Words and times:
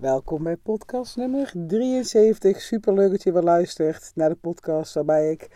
Welkom 0.00 0.42
bij 0.42 0.56
podcast 0.56 1.16
nummer 1.16 1.52
73. 1.66 2.60
Super 2.60 2.94
leuk 2.94 3.10
dat 3.10 3.22
je 3.22 3.32
weer 3.32 3.42
luistert 3.42 4.12
naar 4.14 4.28
de 4.28 4.34
podcast 4.34 4.94
waarbij 4.94 5.30
ik 5.30 5.48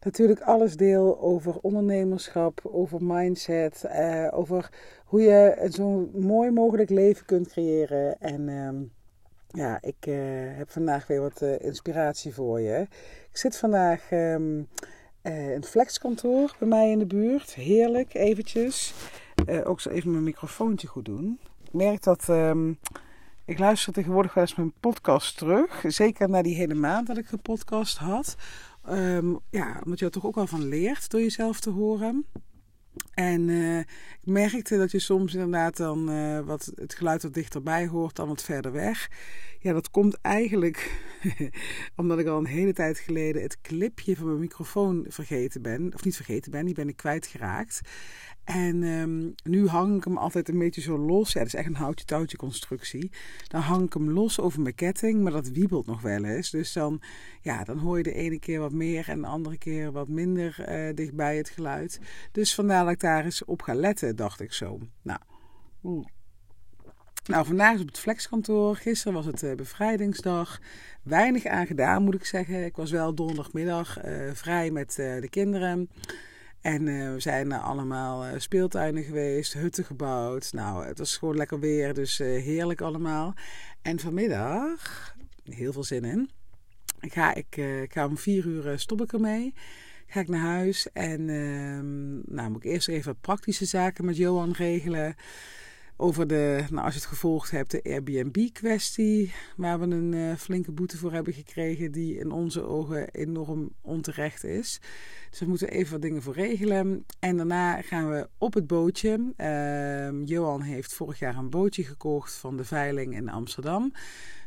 natuurlijk 0.00 0.40
alles 0.40 0.76
deel 0.76 1.20
over 1.20 1.58
ondernemerschap, 1.60 2.60
over 2.62 2.98
mindset, 3.02 3.84
eh, 3.84 4.28
over 4.30 4.70
hoe 5.04 5.20
je 5.20 5.54
een 5.58 5.72
zo 5.72 6.08
mooi 6.14 6.50
mogelijk 6.50 6.90
leven 6.90 7.26
kunt 7.26 7.48
creëren. 7.48 8.20
En 8.20 8.48
ehm, 8.48 8.82
ja, 9.48 9.78
ik 9.80 10.06
uh, 10.06 10.16
heb 10.56 10.70
vandaag 10.70 11.06
weer 11.06 11.20
wat 11.20 11.42
uh, 11.42 11.60
inspiratie 11.60 12.34
voor 12.34 12.60
je. 12.60 12.80
Ik 13.30 13.36
zit 13.36 13.56
vandaag 13.56 14.10
um, 14.10 14.68
uh, 15.22 15.48
in 15.48 15.54
het 15.54 15.68
flexkantoor 15.68 16.56
bij 16.58 16.68
mij 16.68 16.90
in 16.90 16.98
de 16.98 17.06
buurt. 17.06 17.54
Heerlijk, 17.54 18.14
eventjes. 18.14 18.94
ook 19.64 19.80
zo 19.80 19.88
even 19.88 20.10
mijn 20.10 20.24
microfoontje 20.24 20.86
goed 20.86 21.04
doen. 21.04 21.38
Ik 21.64 21.72
merk 21.72 22.02
dat... 22.02 22.28
Ik 23.44 23.58
luister 23.58 23.92
tegenwoordig 23.92 24.34
wel 24.34 24.44
eens 24.44 24.54
mijn 24.54 24.72
podcast 24.80 25.38
terug. 25.38 25.84
Zeker 25.86 26.28
na 26.28 26.42
die 26.42 26.54
hele 26.54 26.74
maand 26.74 27.06
dat 27.06 27.16
ik 27.16 27.26
gepodcast 27.26 27.98
had. 27.98 28.36
Um, 28.90 29.38
ja, 29.50 29.80
omdat 29.84 29.98
je 29.98 30.04
er 30.04 30.10
toch 30.10 30.26
ook 30.26 30.34
wel 30.34 30.46
van 30.46 30.68
leert 30.68 31.10
door 31.10 31.20
jezelf 31.20 31.60
te 31.60 31.70
horen. 31.70 32.26
En 33.14 33.48
uh, 33.48 33.78
ik 33.78 33.86
merkte 34.24 34.76
dat 34.76 34.90
je 34.90 34.98
soms 34.98 35.34
inderdaad 35.34 35.76
dan 35.76 36.10
uh, 36.10 36.40
wat 36.40 36.72
het 36.74 36.94
geluid 36.94 37.22
wat 37.22 37.34
dichterbij 37.34 37.86
hoort 37.86 38.16
dan 38.16 38.28
wat 38.28 38.42
verder 38.42 38.72
weg. 38.72 39.10
Ja, 39.62 39.72
dat 39.72 39.90
komt 39.90 40.20
eigenlijk 40.20 41.02
omdat 41.96 42.18
ik 42.18 42.26
al 42.26 42.38
een 42.38 42.46
hele 42.46 42.72
tijd 42.72 42.98
geleden 42.98 43.42
het 43.42 43.60
clipje 43.60 44.16
van 44.16 44.26
mijn 44.26 44.38
microfoon 44.38 45.04
vergeten 45.08 45.62
ben. 45.62 45.94
Of 45.94 46.04
niet 46.04 46.16
vergeten 46.16 46.50
ben, 46.50 46.64
die 46.64 46.74
ben 46.74 46.88
ik 46.88 46.96
kwijtgeraakt. 46.96 47.80
En 48.44 48.82
um, 48.82 49.34
nu 49.44 49.66
hang 49.66 49.96
ik 49.96 50.04
hem 50.04 50.16
altijd 50.16 50.48
een 50.48 50.58
beetje 50.58 50.80
zo 50.80 50.98
los. 50.98 51.32
Ja, 51.32 51.38
dat 51.38 51.48
is 51.48 51.54
echt 51.54 51.68
een 51.68 51.74
houtje-touwtje 51.74 52.36
constructie. 52.36 53.12
Dan 53.48 53.60
hang 53.60 53.82
ik 53.82 53.92
hem 53.92 54.10
los 54.10 54.40
over 54.40 54.60
mijn 54.60 54.74
ketting, 54.74 55.22
maar 55.22 55.32
dat 55.32 55.48
wiebelt 55.48 55.86
nog 55.86 56.00
wel 56.00 56.24
eens. 56.24 56.50
Dus 56.50 56.72
dan, 56.72 57.02
ja, 57.40 57.64
dan 57.64 57.78
hoor 57.78 57.96
je 57.96 58.02
de 58.02 58.14
ene 58.14 58.38
keer 58.38 58.60
wat 58.60 58.72
meer 58.72 59.08
en 59.08 59.20
de 59.20 59.26
andere 59.26 59.58
keer 59.58 59.92
wat 59.92 60.08
minder 60.08 60.56
uh, 60.68 60.94
dichtbij 60.94 61.36
het 61.36 61.48
geluid. 61.48 62.00
Dus 62.32 62.54
vandaar 62.54 62.84
dat 62.84 62.92
ik 62.92 63.00
daar 63.00 63.24
eens 63.24 63.44
op 63.44 63.62
ga 63.62 63.74
letten, 63.74 64.16
dacht 64.16 64.40
ik 64.40 64.52
zo. 64.52 64.78
Nou, 65.02 65.20
mm. 65.80 66.04
Nou 67.24 67.46
vandaag 67.46 67.74
is 67.74 67.80
op 67.80 67.86
het 67.86 67.98
flexkantoor. 67.98 68.76
Gisteren 68.76 69.12
was 69.12 69.26
het 69.26 69.42
uh, 69.42 69.54
bevrijdingsdag. 69.54 70.60
Weinig 71.02 71.46
aan 71.46 71.66
gedaan, 71.66 72.02
moet 72.02 72.14
ik 72.14 72.24
zeggen. 72.24 72.64
Ik 72.64 72.76
was 72.76 72.90
wel 72.90 73.14
donderdagmiddag 73.14 74.04
uh, 74.04 74.30
vrij 74.32 74.70
met 74.70 74.94
de 74.94 75.28
kinderen. 75.30 75.90
En 76.60 76.84
we 77.14 77.20
zijn 77.20 77.52
allemaal 77.52 78.40
speeltuinen 78.40 79.02
geweest, 79.02 79.52
hutten 79.52 79.84
gebouwd. 79.84 80.52
Nou, 80.52 80.86
het 80.86 80.98
was 80.98 81.16
gewoon 81.16 81.36
lekker 81.36 81.60
weer, 81.60 81.94
dus 81.94 82.18
heerlijk 82.18 82.80
allemaal. 82.80 83.34
En 83.82 83.98
vanmiddag, 83.98 85.14
heel 85.44 85.72
veel 85.72 85.84
zin 85.84 86.04
in, 86.04 86.30
ga 87.00 87.34
ik, 87.34 87.56
ik 87.56 87.92
ga 87.92 88.06
om 88.06 88.18
vier 88.18 88.46
uur 88.46 88.78
stop 88.78 89.02
ik 89.02 89.12
ermee. 89.12 89.54
Ga 90.12 90.20
ik 90.20 90.28
naar 90.28 90.40
huis 90.40 90.92
en 90.92 91.28
ehm, 91.28 92.34
nou 92.34 92.50
moet 92.50 92.64
ik 92.64 92.70
eerst 92.70 92.88
even 92.88 93.20
praktische 93.20 93.64
zaken 93.64 94.04
met 94.04 94.16
Johan 94.16 94.52
regelen 94.52 95.16
over 95.96 96.26
de, 96.26 96.64
nou 96.70 96.84
als 96.84 96.94
je 96.94 97.00
het 97.00 97.08
gevolgd 97.08 97.50
hebt, 97.50 97.70
de 97.70 97.82
Airbnb-kwestie, 97.82 99.32
waar 99.56 99.80
we 99.80 99.86
een 99.86 100.12
uh, 100.12 100.34
flinke 100.34 100.72
boete 100.72 100.96
voor 100.96 101.12
hebben 101.12 101.32
gekregen, 101.32 101.92
die 101.92 102.18
in 102.18 102.30
onze 102.30 102.62
ogen 102.62 103.08
enorm 103.10 103.70
onterecht 103.80 104.44
is. 104.44 104.80
Dus 105.30 105.40
we 105.40 105.46
moeten 105.46 105.68
even 105.68 105.92
wat 105.92 106.02
dingen 106.02 106.22
voor 106.22 106.34
regelen. 106.34 107.04
En 107.18 107.36
daarna 107.36 107.82
gaan 107.82 108.10
we 108.10 108.28
op 108.38 108.54
het 108.54 108.66
bootje. 108.66 109.32
Uh, 109.36 110.26
Johan 110.26 110.60
heeft 110.60 110.92
vorig 110.92 111.18
jaar 111.18 111.36
een 111.36 111.50
bootje 111.50 111.84
gekocht 111.84 112.32
van 112.32 112.56
de 112.56 112.64
veiling 112.64 113.14
in 113.14 113.28
Amsterdam. 113.28 113.92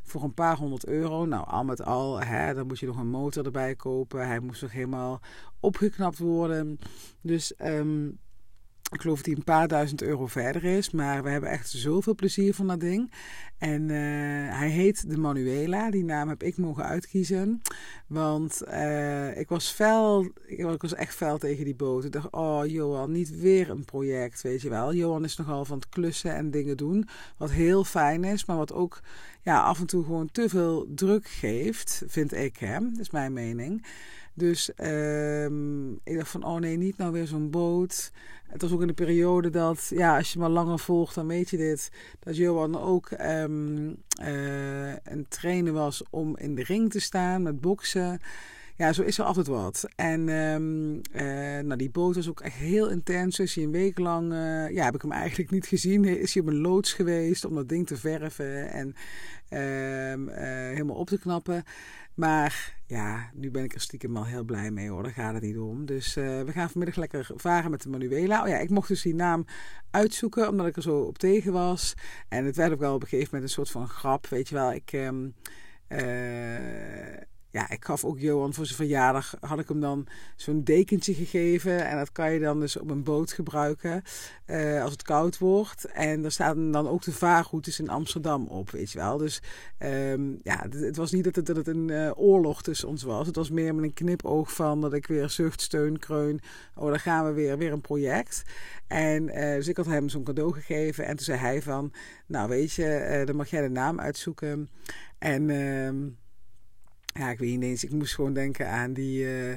Voor 0.03 0.23
een 0.23 0.33
paar 0.33 0.57
honderd 0.57 0.85
euro. 0.85 1.25
Nou, 1.25 1.47
al 1.47 1.63
met 1.63 1.83
al, 1.83 2.21
hè, 2.21 2.53
dan 2.53 2.67
moet 2.67 2.79
je 2.79 2.85
nog 2.85 2.97
een 2.97 3.07
motor 3.09 3.45
erbij 3.45 3.75
kopen. 3.75 4.27
Hij 4.27 4.39
moest 4.39 4.61
nog 4.61 4.71
helemaal 4.71 5.21
opgeknapt 5.59 6.17
worden. 6.17 6.79
Dus 7.21 7.53
um, 7.61 8.17
ik 8.91 9.01
geloof 9.01 9.17
dat 9.17 9.25
hij 9.25 9.35
een 9.35 9.43
paar 9.43 9.67
duizend 9.67 10.01
euro 10.01 10.27
verder 10.27 10.63
is. 10.63 10.91
Maar 10.91 11.23
we 11.23 11.29
hebben 11.29 11.49
echt 11.49 11.69
zoveel 11.69 12.15
plezier 12.15 12.53
van 12.53 12.67
dat 12.67 12.79
ding. 12.79 13.11
En 13.57 13.81
uh, 13.81 13.97
hij 14.57 14.69
heet 14.69 15.09
de 15.09 15.17
Manuela. 15.17 15.91
Die 15.91 16.03
naam 16.03 16.29
heb 16.29 16.43
ik 16.43 16.57
mogen 16.57 16.83
uitkiezen. 16.83 17.61
Want 18.07 18.61
uh, 18.67 19.37
ik 19.37 19.49
was 19.49 19.69
fel. 19.69 20.27
Ik 20.45 20.81
was 20.81 20.93
echt 20.93 21.15
fel 21.15 21.37
tegen 21.37 21.65
die 21.65 21.75
boot. 21.75 22.03
Ik 22.03 22.11
dacht, 22.11 22.31
oh 22.31 22.65
Johan, 22.65 23.11
niet 23.11 23.39
weer 23.39 23.69
een 23.69 23.85
project, 23.85 24.41
weet 24.41 24.61
je 24.61 24.69
wel. 24.69 24.93
Johan 24.93 25.23
is 25.23 25.35
nogal 25.35 25.65
van 25.65 25.77
het 25.77 25.89
klussen 25.89 26.35
en 26.35 26.51
dingen 26.51 26.77
doen. 26.77 27.07
Wat 27.37 27.51
heel 27.51 27.83
fijn 27.83 28.23
is, 28.23 28.45
maar 28.45 28.57
wat 28.57 28.73
ook 28.73 28.99
ja, 29.45 29.61
af 29.61 29.79
en 29.79 29.85
toe 29.85 30.03
gewoon 30.03 30.31
te 30.31 30.49
veel 30.49 30.87
druk 30.95 31.27
geeft, 31.27 32.03
vind 32.07 32.33
ik 32.33 32.57
hem. 32.57 32.89
Dat 32.89 32.99
is 32.99 33.09
mijn 33.09 33.33
mening. 33.33 33.85
Dus 34.33 34.71
um, 34.83 35.93
ik 36.03 36.17
dacht 36.17 36.29
van, 36.29 36.43
oh 36.43 36.59
nee, 36.59 36.77
niet 36.77 36.97
nou 36.97 37.11
weer 37.11 37.27
zo'n 37.27 37.49
boot. 37.49 38.11
Het 38.47 38.61
was 38.61 38.71
ook 38.71 38.81
in 38.81 38.87
de 38.87 38.93
periode 38.93 39.49
dat, 39.49 39.87
ja, 39.89 40.17
als 40.17 40.33
je 40.33 40.39
maar 40.39 40.49
langer 40.49 40.79
volgt, 40.79 41.15
dan 41.15 41.27
weet 41.27 41.49
je 41.49 41.57
dit. 41.57 41.91
Dat 42.19 42.37
Johan 42.37 42.79
ook 42.79 43.11
um, 43.11 43.87
uh, 44.21 44.93
een 44.93 45.25
trainer 45.29 45.73
was 45.73 46.03
om 46.09 46.37
in 46.37 46.55
de 46.55 46.63
ring 46.63 46.91
te 46.91 46.99
staan 46.99 47.41
met 47.41 47.61
boksen. 47.61 48.19
Ja, 48.77 48.93
zo 48.93 49.01
is 49.01 49.17
er 49.17 49.25
altijd 49.25 49.47
wat. 49.47 49.87
En 49.95 50.29
um, 50.29 51.01
uh, 51.13 51.21
nou, 51.59 51.75
die 51.75 51.89
boot 51.89 52.15
was 52.15 52.29
ook 52.29 52.41
echt 52.41 52.55
heel 52.55 52.89
intens. 52.89 53.37
Hij 53.37 53.63
een 53.63 53.71
week 53.71 53.99
lang, 53.99 54.31
uh, 54.31 54.69
ja, 54.69 54.83
heb 54.83 54.95
ik 54.95 55.01
hem 55.01 55.11
eigenlijk 55.11 55.51
niet 55.51 55.65
gezien. 55.65 56.05
Is 56.05 56.33
hij 56.33 56.43
op 56.43 56.49
een 56.49 56.61
loods 56.61 56.93
geweest 56.93 57.45
om 57.45 57.55
dat 57.55 57.69
ding 57.69 57.87
te 57.87 57.97
verven 57.97 58.69
en 58.69 58.87
uh, 59.49 60.73
helemaal 60.73 60.95
op 60.95 61.07
te 61.07 61.19
knappen. 61.19 61.63
Maar 62.13 62.77
ja, 62.85 63.29
nu 63.33 63.51
ben 63.51 63.63
ik 63.63 63.73
er 63.73 63.81
stiekem 63.81 64.17
al 64.17 64.25
heel 64.25 64.43
blij 64.43 64.71
mee 64.71 64.89
hoor. 64.89 65.03
Daar 65.03 65.11
gaat 65.11 65.33
het 65.33 65.43
niet 65.43 65.57
om. 65.57 65.85
Dus 65.85 66.13
we 66.13 66.51
gaan 66.51 66.69
vanmiddag 66.69 66.97
lekker 66.97 67.29
varen 67.35 67.71
met 67.71 67.81
de 67.81 67.89
Manuela. 67.89 68.41
Oh 68.41 68.47
ja, 68.47 68.57
ik 68.57 68.69
mocht 68.69 68.87
dus 68.87 69.01
die 69.01 69.15
naam 69.15 69.45
uitzoeken 69.91 70.49
omdat 70.49 70.67
ik 70.67 70.75
er 70.75 70.81
zo 70.81 70.97
op 70.97 71.17
tegen 71.17 71.53
was. 71.53 71.93
En 72.27 72.45
het 72.45 72.55
werd 72.55 72.71
ook 72.71 72.79
wel 72.79 72.95
op 72.95 73.01
een 73.01 73.07
gegeven 73.07 73.29
moment 73.31 73.49
een 73.49 73.55
soort 73.55 73.71
van 73.71 73.87
grap. 73.87 74.27
Weet 74.27 74.49
je 74.49 74.55
wel, 74.55 74.73
ik. 74.73 74.91
Um, 74.93 75.33
ja, 77.55 77.69
ik 77.69 77.85
gaf 77.85 78.05
ook 78.05 78.19
Johan 78.19 78.53
voor 78.53 78.65
zijn 78.65 78.77
verjaardag, 78.77 79.35
had 79.39 79.59
ik 79.59 79.67
hem 79.67 79.79
dan 79.79 80.07
zo'n 80.35 80.63
dekentje 80.63 81.13
gegeven. 81.13 81.85
En 81.85 81.97
dat 81.97 82.11
kan 82.11 82.33
je 82.33 82.39
dan 82.39 82.59
dus 82.59 82.77
op 82.77 82.89
een 82.89 83.03
boot 83.03 83.31
gebruiken 83.31 84.01
uh, 84.47 84.81
als 84.81 84.91
het 84.91 85.01
koud 85.01 85.37
wordt. 85.37 85.85
En 85.85 86.21
daar 86.21 86.31
staan 86.31 86.71
dan 86.71 86.87
ook 86.87 87.03
de 87.03 87.11
vaarroutes 87.11 87.79
in 87.79 87.89
Amsterdam 87.89 88.47
op, 88.47 88.69
weet 88.69 88.91
je 88.91 88.97
wel. 88.97 89.17
Dus 89.17 89.41
um, 89.79 90.39
ja, 90.43 90.65
het, 90.69 90.95
was 90.95 91.11
niet 91.11 91.23
dat 91.23 91.35
het, 91.35 91.45
dat 91.45 91.55
het 91.55 91.67
een 91.67 91.87
uh, 91.87 92.11
oorlog 92.15 92.61
tussen 92.61 92.87
ons 92.87 93.03
was. 93.03 93.27
Het 93.27 93.35
was 93.35 93.49
meer 93.49 93.75
met 93.75 93.83
een 93.83 93.93
knipoog 93.93 94.53
van 94.53 94.81
dat 94.81 94.93
ik 94.93 95.07
weer 95.07 95.29
zucht, 95.29 95.61
steun, 95.61 95.99
kreun. 95.99 96.39
Oh, 96.75 96.89
dan 96.89 96.99
gaan 96.99 97.25
we 97.25 97.31
weer, 97.31 97.57
weer 97.57 97.71
een 97.71 97.81
project. 97.81 98.43
En 98.87 99.23
uh, 99.23 99.55
dus 99.55 99.67
ik 99.67 99.77
had 99.77 99.85
hem 99.85 100.09
zo'n 100.09 100.23
cadeau 100.23 100.53
gegeven. 100.53 101.05
En 101.05 101.15
toen 101.15 101.25
zei 101.25 101.39
hij 101.39 101.61
van, 101.61 101.93
nou 102.25 102.49
weet 102.49 102.73
je, 102.73 103.21
dan 103.25 103.35
mag 103.35 103.49
jij 103.49 103.61
de 103.61 103.69
naam 103.69 103.99
uitzoeken. 103.99 104.69
En... 105.17 105.49
Ja, 107.19 107.29
ik 107.29 107.39
weet 107.39 107.49
niet 107.49 107.63
eens. 107.63 107.83
Ik 107.83 107.91
moest 107.91 108.15
gewoon 108.15 108.33
denken 108.33 108.69
aan 108.69 108.93
die, 108.93 109.23
uh, 109.23 109.55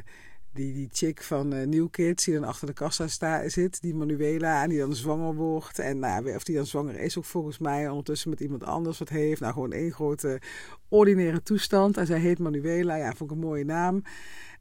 die, 0.52 0.72
die 0.72 0.88
chick 0.92 1.22
van 1.22 1.54
uh, 1.54 1.66
New 1.66 1.90
Kids 1.90 2.24
die 2.24 2.34
dan 2.34 2.44
achter 2.44 2.66
de 2.66 2.72
kassa 2.72 3.08
sta, 3.08 3.48
zit. 3.48 3.80
Die 3.80 3.94
Manuela. 3.94 4.62
En 4.62 4.68
die 4.68 4.78
dan 4.78 4.94
zwanger 4.94 5.34
wordt. 5.34 5.78
En 5.78 5.98
nou, 5.98 6.34
of 6.34 6.44
die 6.44 6.56
dan 6.56 6.66
zwanger 6.66 7.00
is 7.00 7.18
ook 7.18 7.24
volgens 7.24 7.58
mij. 7.58 7.88
Ondertussen 7.88 8.30
met 8.30 8.40
iemand 8.40 8.64
anders 8.64 8.98
wat 8.98 9.08
heeft. 9.08 9.40
Nou, 9.40 9.52
gewoon 9.52 9.72
één 9.72 9.92
grote 9.92 10.40
ordinaire 10.88 11.42
toestand. 11.42 11.96
En 11.96 12.06
zij 12.06 12.18
heet 12.18 12.38
Manuela. 12.38 12.96
Ja, 12.96 13.12
vond 13.14 13.30
ik 13.30 13.36
een 13.36 13.42
mooie 13.42 13.64
naam. 13.64 14.02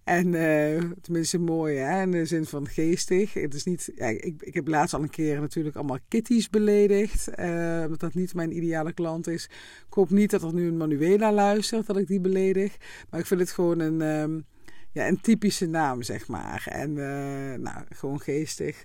En 0.08 0.34
uh, 0.34 0.92
tenminste 1.02 1.40
mooi, 1.40 1.78
hè? 1.78 2.02
in 2.02 2.12
de 2.12 2.26
zin 2.26 2.46
van 2.46 2.68
geestig. 2.68 3.34
Het 3.34 3.54
is 3.54 3.64
niet, 3.64 3.92
ja, 3.96 4.06
ik, 4.06 4.42
ik 4.42 4.54
heb 4.54 4.68
laatst 4.68 4.94
al 4.94 5.02
een 5.02 5.10
keer 5.10 5.40
natuurlijk 5.40 5.76
allemaal 5.76 5.98
kitties 6.08 6.50
beledigd. 6.50 7.30
Uh, 7.40 7.82
omdat 7.84 8.00
dat 8.00 8.14
niet 8.14 8.34
mijn 8.34 8.56
ideale 8.56 8.94
klant 8.94 9.28
is. 9.28 9.44
Ik 9.88 9.94
hoop 9.94 10.10
niet 10.10 10.30
dat 10.30 10.44
er 10.44 10.54
nu 10.54 10.68
een 10.68 10.78
Manuela 10.78 11.34
luistert, 11.34 11.86
dat 11.86 11.98
ik 11.98 12.08
die 12.08 12.20
beledig. 12.20 12.78
Maar 13.10 13.20
ik 13.20 13.26
vind 13.26 13.40
het 13.40 13.52
gewoon 13.52 13.80
een, 13.80 14.02
um, 14.02 14.46
ja, 14.92 15.08
een 15.08 15.22
typische 15.22 15.66
naam, 15.66 16.04
zeg 16.04 16.28
maar. 16.28 16.68
En 16.70 16.90
uh, 16.90 17.54
nou, 17.54 17.86
gewoon 17.90 18.20
geestig. 18.20 18.84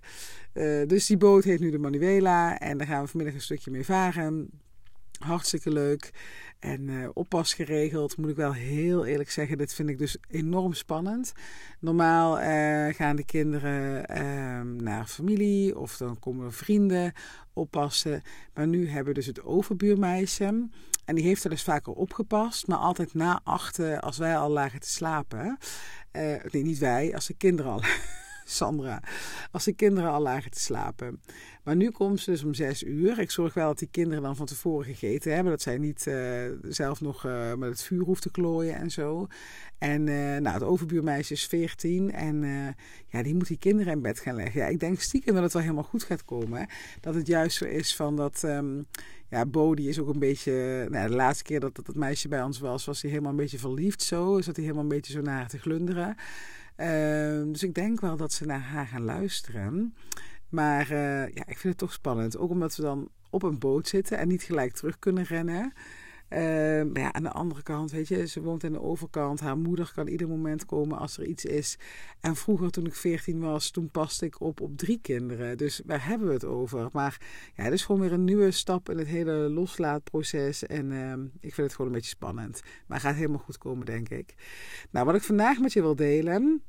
dus 0.87 1.07
die 1.07 1.17
boot 1.17 1.45
heet 1.45 1.61
nu 1.61 1.71
de 1.71 1.79
Manuela. 1.79 2.59
En 2.59 2.79
daar 2.79 2.87
gaan 2.87 3.03
we 3.03 3.09
vanmiddag 3.09 3.35
een 3.37 3.45
stukje 3.45 3.71
mee 3.71 3.85
varen. 3.85 4.51
Hartstikke 5.19 5.71
leuk. 5.71 6.11
En 6.63 6.89
uh, 6.89 7.09
oppas 7.13 7.55
geregeld, 7.55 8.17
moet 8.17 8.31
ik 8.31 8.37
wel 8.37 8.53
heel 8.53 9.07
eerlijk 9.07 9.31
zeggen. 9.31 9.59
Dit 9.59 9.75
vind 9.75 9.89
ik 9.89 9.99
dus 9.99 10.17
enorm 10.29 10.73
spannend. 10.73 11.33
Normaal 11.81 12.41
uh, 12.41 12.95
gaan 12.95 13.17
de 13.17 13.25
kinderen 13.25 14.11
uh, 14.11 14.83
naar 14.83 15.07
familie 15.07 15.79
of 15.79 15.97
dan 15.97 16.19
komen 16.19 16.53
vrienden 16.53 17.13
oppassen. 17.53 18.23
Maar 18.55 18.67
nu 18.67 18.89
hebben 18.89 19.07
we 19.07 19.15
dus 19.15 19.27
het 19.27 19.43
overbuurmeisje. 19.43 20.69
En 21.05 21.15
die 21.15 21.25
heeft 21.25 21.45
er 21.45 21.51
dus 21.51 21.63
vaker 21.63 21.93
opgepast, 21.93 22.67
maar 22.67 22.79
altijd 22.79 23.15
na 23.15 23.41
achten 23.45 24.01
als 24.01 24.19
wij 24.19 24.37
al 24.37 24.51
lagen 24.51 24.81
te 24.81 24.91
slapen. 24.91 25.59
nee, 26.51 26.63
niet 26.63 26.79
wij, 26.79 27.15
als 27.15 27.27
de 27.27 27.35
kinderen 27.35 27.73
al 27.73 27.83
Sandra, 28.59 29.03
als 29.51 29.65
de 29.65 29.73
kinderen 29.73 30.11
al 30.11 30.21
lagen 30.21 30.51
te 30.51 30.61
slapen. 30.61 31.21
Maar 31.63 31.77
nu 31.77 31.91
komt 31.91 32.21
ze 32.21 32.31
dus 32.31 32.45
om 32.45 32.55
zes 32.55 32.83
uur. 32.83 33.19
Ik 33.19 33.31
zorg 33.31 33.55
wel 33.55 33.67
dat 33.67 33.79
die 33.79 33.89
kinderen 33.91 34.23
dan 34.23 34.37
van 34.37 34.47
tevoren 34.47 34.87
gegeten 34.87 35.35
hebben. 35.35 35.53
Dat 35.53 35.63
zij 35.63 35.79
niet 35.79 36.07
uh, 36.07 36.45
zelf 36.63 37.01
nog 37.01 37.27
uh, 37.27 37.55
met 37.55 37.69
het 37.69 37.83
vuur 37.83 38.05
hoeft 38.05 38.23
te 38.23 38.31
klooien 38.31 38.75
en 38.75 38.91
zo. 38.91 39.27
En 39.79 40.07
uh, 40.07 40.37
nou, 40.37 40.55
het 40.55 40.63
overbuurmeisje 40.63 41.33
is 41.33 41.47
14 41.47 42.13
en 42.13 42.45
ja, 43.09 43.23
die 43.23 43.35
moet 43.35 43.47
die 43.47 43.59
kinderen 43.59 43.93
in 43.93 44.03
bed 44.03 44.21
gaan 44.21 44.35
leggen. 44.35 44.61
Ja, 44.61 44.67
ik 44.67 44.81
denk 44.81 45.01
stiekem 45.01 45.35
dat 45.35 45.43
het 45.43 45.53
wel 45.53 45.63
helemaal 45.63 45.83
goed 45.83 46.03
gaat 46.03 46.25
komen. 46.25 46.67
Dat 47.01 47.15
het 47.15 47.27
juist 47.27 47.57
zo 47.57 47.65
is 47.65 47.97
van 47.97 48.17
dat... 48.17 48.43
Um, 48.43 48.87
ja, 49.33 49.47
Bo 49.47 49.75
die 49.75 49.89
is 49.89 49.99
ook 49.99 50.09
een 50.09 50.19
beetje... 50.19 50.87
Nou, 50.91 51.09
de 51.09 51.15
laatste 51.15 51.45
keer 51.45 51.61
dat, 51.61 51.75
dat 51.75 51.95
meisje 51.95 52.29
bij 52.29 52.43
ons 52.43 52.59
was, 52.59 52.85
was 52.85 53.03
hij 53.03 53.11
helemaal 53.11 53.31
een 53.31 53.37
beetje 53.37 53.59
verliefd 53.59 54.03
zo. 54.03 54.41
Zat 54.41 54.57
hij 54.57 54.65
helemaal 54.65 54.83
een 54.83 54.97
beetje 54.97 55.13
zo 55.13 55.21
naar 55.21 55.49
te 55.49 55.59
glunderen. 55.59 56.17
Uh, 56.83 57.43
dus 57.53 57.63
ik 57.63 57.75
denk 57.75 58.01
wel 58.01 58.17
dat 58.17 58.33
ze 58.33 58.47
naar 58.47 58.61
haar 58.61 58.87
gaan 58.87 59.05
luisteren. 59.05 59.95
Maar 60.49 60.91
uh, 60.91 61.29
ja, 61.29 61.47
ik 61.47 61.59
vind 61.59 61.63
het 61.63 61.79
toch 61.79 61.93
spannend. 61.93 62.39
Ook 62.39 62.51
omdat 62.51 62.77
we 62.77 62.83
dan 62.83 63.09
op 63.31 63.43
een 63.43 63.59
boot 63.59 63.89
zitten 63.89 64.19
en 64.19 64.29
niet 64.29 64.43
gelijk 64.43 64.73
terug 64.73 64.99
kunnen 64.99 65.25
rennen. 65.25 65.73
Uh, 66.33 66.39
maar 66.93 67.03
ja, 67.03 67.13
aan 67.13 67.23
de 67.23 67.31
andere 67.31 67.63
kant, 67.63 67.91
weet 67.91 68.09
je, 68.09 68.27
ze 68.27 68.43
woont 68.43 68.65
aan 68.65 68.73
de 68.73 68.81
overkant. 68.81 69.41
Haar 69.41 69.59
moeder 69.59 69.93
kan 69.95 70.07
ieder 70.07 70.29
moment 70.29 70.67
komen 70.67 70.99
als 70.99 71.19
er 71.19 71.25
iets 71.25 71.45
is. 71.45 71.79
En 72.21 72.37
vroeger, 72.37 72.71
toen 72.71 72.87
ik 72.87 72.95
14 72.95 73.41
was, 73.41 73.71
toen 73.71 73.91
paste 73.91 74.25
ik 74.25 74.41
op 74.41 74.61
op 74.61 74.77
drie 74.77 74.99
kinderen. 75.03 75.59
Dus 75.59 75.83
waar 75.87 76.07
hebben 76.07 76.27
we 76.27 76.33
het 76.33 76.45
over? 76.45 76.89
Maar 76.93 77.21
ja, 77.57 77.65
het 77.65 77.73
is 77.73 77.85
gewoon 77.85 78.01
weer 78.01 78.13
een 78.13 78.25
nieuwe 78.25 78.51
stap 78.51 78.91
in 78.91 78.99
het 78.99 79.09
hele 79.09 79.33
loslaatproces. 79.33 80.67
En 80.67 80.91
uh, 80.91 81.13
ik 81.41 81.55
vind 81.55 81.67
het 81.67 81.73
gewoon 81.73 81.87
een 81.87 81.97
beetje 81.97 82.17
spannend. 82.17 82.61
Maar 82.87 82.99
het 82.99 83.07
gaat 83.07 83.17
helemaal 83.17 83.39
goed 83.39 83.59
komen, 83.59 83.87
denk 83.87 84.09
ik. 84.09 84.35
Nou, 84.91 85.07
wat 85.07 85.15
ik 85.15 85.23
vandaag 85.23 85.59
met 85.59 85.73
je 85.73 85.81
wil 85.81 85.97
delen. 85.97 86.63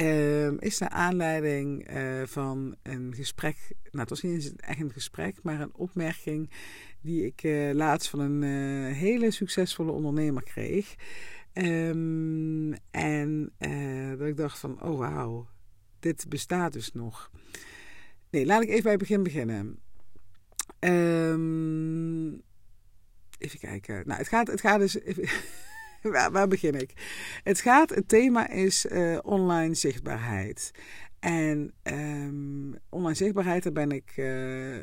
Uh, 0.00 0.60
is 0.60 0.78
naar 0.78 0.88
aanleiding 0.88 1.90
uh, 1.96 2.22
van 2.24 2.76
een 2.82 3.14
gesprek. 3.14 3.56
Nou, 3.68 4.00
het 4.00 4.08
was 4.08 4.22
niet 4.22 4.56
echt 4.56 4.80
een 4.80 4.92
gesprek, 4.92 5.42
maar 5.42 5.60
een 5.60 5.74
opmerking 5.74 6.50
die 7.00 7.26
ik 7.26 7.42
uh, 7.42 7.72
laatst 7.72 8.08
van 8.08 8.20
een 8.20 8.42
uh, 8.42 8.94
hele 8.96 9.30
succesvolle 9.30 9.92
ondernemer 9.92 10.42
kreeg. 10.42 10.94
Um, 11.52 12.74
en 12.90 13.52
dat 14.18 14.28
ik 14.28 14.36
dacht 14.36 14.58
van, 14.58 14.82
oh 14.82 14.98
wauw, 14.98 15.48
dit 16.00 16.28
bestaat 16.28 16.72
dus 16.72 16.92
nog. 16.92 17.30
Nee, 18.30 18.46
laat 18.46 18.62
ik 18.62 18.68
even 18.68 18.82
bij 18.82 18.92
het 18.92 19.00
begin 19.00 19.22
beginnen. 19.22 19.78
Um, 20.80 22.42
even 23.38 23.58
kijken. 23.58 24.02
Nou, 24.06 24.18
het 24.18 24.28
gaat, 24.28 24.46
het 24.46 24.60
gaat 24.60 24.78
dus. 24.78 25.00
Even, 25.00 25.28
waar, 26.12 26.30
waar, 26.30 26.48
begin 26.48 26.74
ik? 26.74 26.92
Het 27.44 27.60
gaat, 27.60 27.90
het 27.90 28.08
thema 28.08 28.50
is 28.50 28.86
uh, 28.86 29.18
online 29.22 29.74
zichtbaarheid. 29.74 30.70
En 31.18 31.72
um, 31.82 32.76
online 32.88 33.14
zichtbaarheid, 33.14 33.62
daar 33.62 33.72
ben 33.72 33.90
ik 33.90 34.12
uh, 34.16 34.74
uh, 34.74 34.80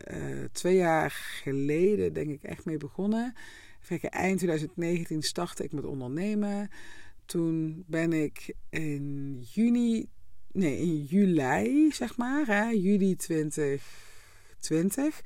twee 0.51 0.75
jaar 0.75 1.12
geleden, 1.44 2.13
denk 2.13 2.30
ik, 2.30 2.44
echt 2.44 2.66
mee 2.66 2.77
begonnen. 2.77 3.33
Eind 4.10 4.38
2019 4.38 5.22
startte 5.22 5.63
ik 5.63 5.72
met 5.72 5.86
ondernemen. 5.86 6.69
Toen 7.25 7.83
ben 7.88 8.13
ik 8.13 8.54
in 8.69 9.39
juni, 9.54 10.10
nee, 10.51 10.77
in 10.77 11.04
juli, 11.04 11.92
zeg 11.92 12.18
maar, 12.18 12.45
hè, 12.45 12.69
juli 12.69 13.16
2020 13.16 15.22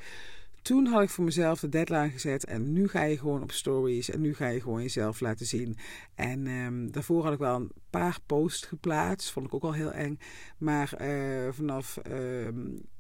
toen 0.70 0.86
had 0.86 1.02
ik 1.02 1.10
voor 1.10 1.24
mezelf 1.24 1.60
de 1.60 1.70
deadline 1.70 2.10
gezet. 2.10 2.46
En 2.46 2.74
nu 2.74 2.88
ga 2.88 3.04
je 3.04 3.18
gewoon 3.18 3.44
op 3.44 3.52
stories. 3.52 4.10
En 4.10 4.22
nu 4.22 4.36
ga 4.36 4.48
je 4.48 4.62
gewoon 4.62 4.82
jezelf 4.82 5.20
laten 5.20 5.46
zien. 5.46 5.78
En 6.16 6.48
um, 6.48 6.92
daarvoor 6.92 7.24
had 7.24 7.34
ik 7.34 7.40
wel 7.40 7.56
een 7.56 7.72
paar 7.90 8.18
posts 8.26 8.66
geplaatst. 8.66 9.32
Vond 9.32 9.46
ik 9.46 9.54
ook 9.54 9.64
al 9.64 9.74
heel 9.74 9.92
eng. 9.92 10.20
Maar 10.58 10.94
uh, 11.02 11.52
vanaf 11.52 12.00
uh, 12.12 12.48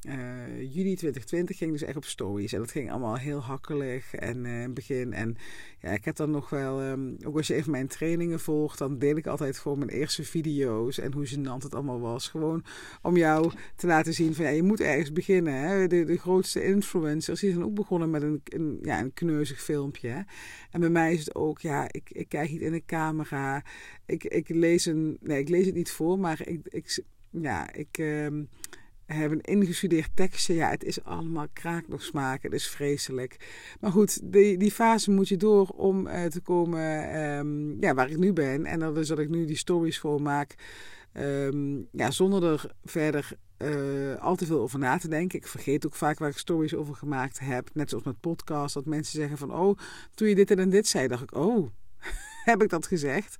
uh, 0.07 0.57
juli 0.57 0.95
2020 0.95 1.57
ging 1.57 1.71
dus 1.71 1.81
echt 1.81 1.97
op 1.97 2.05
stories. 2.05 2.53
En 2.53 2.59
dat 2.59 2.71
ging 2.71 2.91
allemaal 2.91 3.17
heel 3.17 3.39
hakkelig 3.39 4.13
en 4.15 4.45
in 4.45 4.53
het 4.53 4.73
begin. 4.73 5.13
En 5.13 5.37
ja, 5.79 5.89
ik 5.89 6.05
heb 6.05 6.15
dan 6.15 6.31
nog 6.31 6.49
wel, 6.49 6.83
um, 6.83 7.17
ook 7.23 7.37
als 7.37 7.47
je 7.47 7.53
even 7.53 7.71
mijn 7.71 7.87
trainingen 7.87 8.39
volgt, 8.39 8.77
dan 8.77 8.99
deel 8.99 9.15
ik 9.15 9.27
altijd 9.27 9.57
gewoon 9.57 9.77
mijn 9.77 9.89
eerste 9.89 10.23
video's 10.23 10.97
en 10.97 11.13
hoe 11.13 11.27
gênant 11.27 11.63
het 11.63 11.73
allemaal 11.73 11.99
was. 11.99 12.27
Gewoon 12.27 12.63
om 13.01 13.17
jou 13.17 13.51
te 13.75 13.87
laten 13.87 14.13
zien 14.13 14.35
van 14.35 14.45
ja, 14.45 14.51
je 14.51 14.63
moet 14.63 14.81
ergens 14.81 15.11
beginnen. 15.11 15.53
Hè? 15.53 15.87
De, 15.87 16.03
de 16.03 16.17
grootste 16.17 16.63
influencers 16.63 17.39
die 17.39 17.51
zijn 17.51 17.63
ook 17.63 17.75
begonnen 17.75 18.09
met 18.09 18.21
een, 18.21 18.41
een, 18.43 18.79
ja, 18.81 18.99
een 18.99 19.13
kneuzig 19.13 19.61
filmpje. 19.61 20.25
En 20.71 20.79
bij 20.79 20.89
mij 20.89 21.13
is 21.13 21.19
het 21.19 21.35
ook, 21.35 21.59
ja, 21.59 21.87
ik, 21.91 22.09
ik 22.11 22.29
kijk 22.29 22.49
niet 22.49 22.61
in 22.61 22.71
de 22.71 22.85
camera. 22.85 23.63
Ik, 24.05 24.23
ik 24.23 24.49
lees 24.49 24.85
een, 24.85 25.17
nee, 25.21 25.39
ik 25.39 25.49
lees 25.49 25.65
het 25.65 25.75
niet 25.75 25.91
voor, 25.91 26.19
maar 26.19 26.47
ik, 26.47 26.59
ik 26.63 27.03
ja, 27.31 27.73
ik 27.73 27.97
uh, 27.97 28.27
heb 29.15 29.31
een 29.31 29.41
ingestudeerd 29.41 30.09
tekstje. 30.13 30.53
Ja, 30.53 30.69
het 30.69 30.83
is 30.83 31.03
allemaal 31.03 31.47
kraak 31.53 31.87
nog 31.87 32.03
smaak. 32.03 32.43
Het 32.43 32.53
is 32.53 32.67
vreselijk. 32.67 33.37
Maar 33.79 33.91
goed, 33.91 34.31
die, 34.33 34.57
die 34.57 34.71
fase 34.71 35.11
moet 35.11 35.27
je 35.27 35.37
door 35.37 35.67
om 35.67 36.07
uh, 36.07 36.25
te 36.25 36.41
komen 36.41 37.19
um, 37.19 37.77
ja, 37.79 37.93
waar 37.93 38.09
ik 38.09 38.17
nu 38.17 38.33
ben. 38.33 38.65
En 38.65 38.79
dat 38.79 38.97
is 38.97 39.07
dat 39.07 39.19
ik 39.19 39.29
nu 39.29 39.45
die 39.45 39.57
stories 39.57 39.97
gewoon 39.97 40.21
maak. 40.21 40.55
Um, 41.13 41.87
ja, 41.91 42.11
zonder 42.11 42.43
er 42.43 42.71
verder 42.83 43.37
uh, 43.57 44.15
al 44.15 44.35
te 44.35 44.45
veel 44.45 44.59
over 44.59 44.79
na 44.79 44.97
te 44.97 45.07
denken. 45.07 45.39
Ik 45.39 45.47
vergeet 45.47 45.85
ook 45.85 45.95
vaak 45.95 46.19
waar 46.19 46.29
ik 46.29 46.37
stories 46.37 46.75
over 46.75 46.95
gemaakt 46.95 47.39
heb. 47.39 47.69
Net 47.73 47.89
zoals 47.89 48.03
met 48.03 48.19
podcast. 48.19 48.73
Dat 48.73 48.85
mensen 48.85 49.19
zeggen 49.19 49.37
van, 49.37 49.53
oh, 49.53 49.77
toen 50.13 50.27
je 50.27 50.35
dit 50.35 50.51
en 50.51 50.69
dit 50.69 50.87
zei, 50.87 51.07
dacht 51.07 51.23
ik, 51.23 51.35
oh, 51.35 51.69
heb 52.49 52.63
ik 52.63 52.69
dat 52.69 52.87
gezegd. 52.87 53.35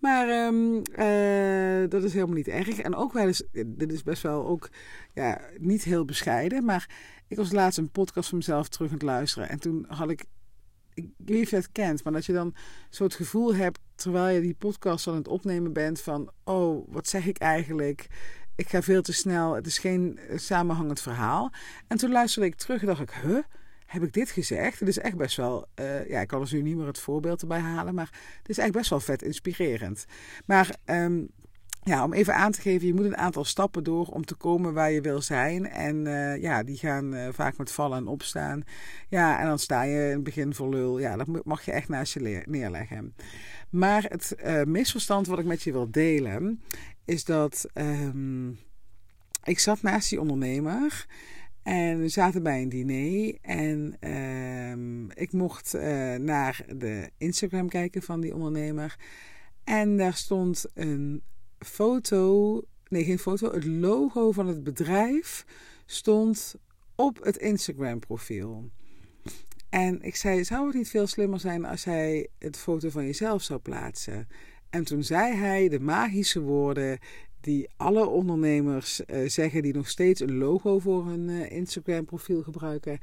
Maar 0.00 0.46
um, 0.46 0.82
uh, 0.98 1.88
dat 1.88 2.02
is 2.04 2.12
helemaal 2.12 2.34
niet 2.34 2.48
erg. 2.48 2.78
En 2.78 2.94
ook 2.94 3.12
wel 3.12 3.26
eens, 3.26 3.42
dit 3.66 3.92
is 3.92 4.02
best 4.02 4.22
wel 4.22 4.46
ook 4.46 4.68
ja, 5.14 5.40
niet 5.58 5.84
heel 5.84 6.04
bescheiden. 6.04 6.64
Maar 6.64 6.88
ik 7.28 7.36
was 7.36 7.52
laatst 7.52 7.78
een 7.78 7.90
podcast 7.90 8.28
van 8.28 8.38
mezelf 8.38 8.68
terug 8.68 8.88
aan 8.88 8.94
het 8.94 9.02
luisteren. 9.02 9.48
En 9.48 9.60
toen 9.60 9.84
had 9.88 10.10
ik, 10.10 10.24
ik 10.94 11.08
weet 11.16 11.50
je 11.50 11.56
het 11.56 11.72
kent, 11.72 12.04
maar 12.04 12.12
dat 12.12 12.26
je 12.26 12.32
dan 12.32 12.54
zo 12.90 13.04
het 13.04 13.14
gevoel 13.14 13.54
hebt, 13.54 13.78
terwijl 13.94 14.34
je 14.34 14.40
die 14.40 14.54
podcast 14.58 15.06
aan 15.06 15.14
het 15.14 15.28
opnemen 15.28 15.72
bent, 15.72 16.00
van, 16.00 16.30
oh, 16.44 16.88
wat 16.92 17.08
zeg 17.08 17.26
ik 17.26 17.38
eigenlijk? 17.38 18.06
Ik 18.56 18.68
ga 18.68 18.82
veel 18.82 19.02
te 19.02 19.12
snel, 19.12 19.54
het 19.54 19.66
is 19.66 19.78
geen 19.78 20.18
samenhangend 20.34 21.00
verhaal. 21.00 21.52
En 21.86 21.96
toen 21.96 22.10
luisterde 22.10 22.48
ik 22.48 22.54
terug 22.54 22.80
en 22.80 22.86
dacht 22.86 23.00
ik, 23.00 23.10
huh? 23.10 23.38
Heb 23.88 24.02
ik 24.02 24.12
dit 24.12 24.30
gezegd? 24.30 24.80
Het 24.80 24.88
is 24.88 24.98
echt 24.98 25.16
best 25.16 25.36
wel, 25.36 25.66
uh, 25.80 26.08
ja, 26.08 26.20
ik 26.20 26.28
kan 26.28 26.40
dus 26.40 26.52
nu 26.52 26.62
niet 26.62 26.76
meer 26.76 26.86
het 26.86 26.98
voorbeeld 26.98 27.40
erbij 27.40 27.58
halen, 27.58 27.94
maar 27.94 28.10
het 28.38 28.48
is 28.48 28.58
eigenlijk 28.58 28.72
best 28.72 28.90
wel 28.90 29.00
vet 29.00 29.22
inspirerend. 29.22 30.04
Maar 30.46 30.76
um, 30.84 31.28
ja, 31.82 32.04
om 32.04 32.12
even 32.12 32.34
aan 32.34 32.52
te 32.52 32.60
geven, 32.60 32.86
je 32.86 32.94
moet 32.94 33.04
een 33.04 33.16
aantal 33.16 33.44
stappen 33.44 33.84
door 33.84 34.06
om 34.06 34.24
te 34.24 34.34
komen 34.34 34.74
waar 34.74 34.90
je 34.90 35.00
wil 35.00 35.22
zijn. 35.22 35.68
En 35.68 36.06
uh, 36.06 36.36
ja, 36.36 36.62
die 36.62 36.76
gaan 36.76 37.14
uh, 37.14 37.28
vaak 37.32 37.56
met 37.56 37.72
vallen 37.72 37.98
en 37.98 38.06
opstaan. 38.06 38.62
Ja, 39.08 39.40
en 39.40 39.46
dan 39.46 39.58
sta 39.58 39.82
je 39.82 40.04
in 40.04 40.14
het 40.14 40.22
begin 40.22 40.54
voor 40.54 40.68
lul. 40.68 40.98
Ja, 40.98 41.16
dat 41.16 41.44
mag 41.44 41.64
je 41.64 41.72
echt 41.72 41.88
naast 41.88 42.12
je 42.12 42.42
neerleggen. 42.46 43.14
Maar 43.70 44.04
het 44.08 44.36
misverstand 44.66 45.26
wat 45.26 45.38
ik 45.38 45.44
met 45.44 45.62
je 45.62 45.72
wil 45.72 45.90
delen, 45.90 46.62
is 47.04 47.24
dat 47.24 47.66
um, 47.74 48.58
ik 49.44 49.58
zat 49.58 49.82
naast 49.82 50.10
die 50.10 50.20
ondernemer. 50.20 51.06
En 51.68 52.00
we 52.00 52.08
zaten 52.08 52.42
bij 52.42 52.62
een 52.62 52.68
diner 52.68 53.38
en 53.40 53.96
uh, 54.00 55.14
ik 55.14 55.32
mocht 55.32 55.74
uh, 55.74 55.82
naar 56.14 56.64
de 56.76 57.10
Instagram 57.18 57.68
kijken 57.68 58.02
van 58.02 58.20
die 58.20 58.34
ondernemer. 58.34 58.96
En 59.64 59.96
daar 59.96 60.14
stond 60.14 60.64
een 60.74 61.22
foto, 61.58 62.62
nee 62.88 63.04
geen 63.04 63.18
foto, 63.18 63.52
het 63.52 63.64
logo 63.64 64.32
van 64.32 64.46
het 64.46 64.64
bedrijf 64.64 65.44
stond 65.86 66.54
op 66.94 67.24
het 67.24 67.36
Instagram 67.36 67.98
profiel. 67.98 68.70
En 69.68 70.02
ik 70.02 70.16
zei, 70.16 70.44
zou 70.44 70.66
het 70.66 70.76
niet 70.76 70.88
veel 70.90 71.06
slimmer 71.06 71.40
zijn 71.40 71.64
als 71.64 71.84
hij 71.84 72.28
het 72.38 72.56
foto 72.56 72.90
van 72.90 73.04
jezelf 73.04 73.42
zou 73.42 73.60
plaatsen? 73.60 74.28
En 74.70 74.84
toen 74.84 75.02
zei 75.02 75.34
hij 75.34 75.68
de 75.68 75.80
magische 75.80 76.40
woorden 76.40 76.98
die 77.40 77.68
alle 77.76 78.06
ondernemers 78.06 79.00
uh, 79.06 79.28
zeggen 79.28 79.62
die 79.62 79.74
nog 79.74 79.88
steeds 79.88 80.20
een 80.20 80.36
logo 80.36 80.78
voor 80.78 81.06
hun 81.06 81.28
uh, 81.28 81.50
Instagram 81.50 82.04
profiel 82.04 82.42
gebruiken. 82.42 82.98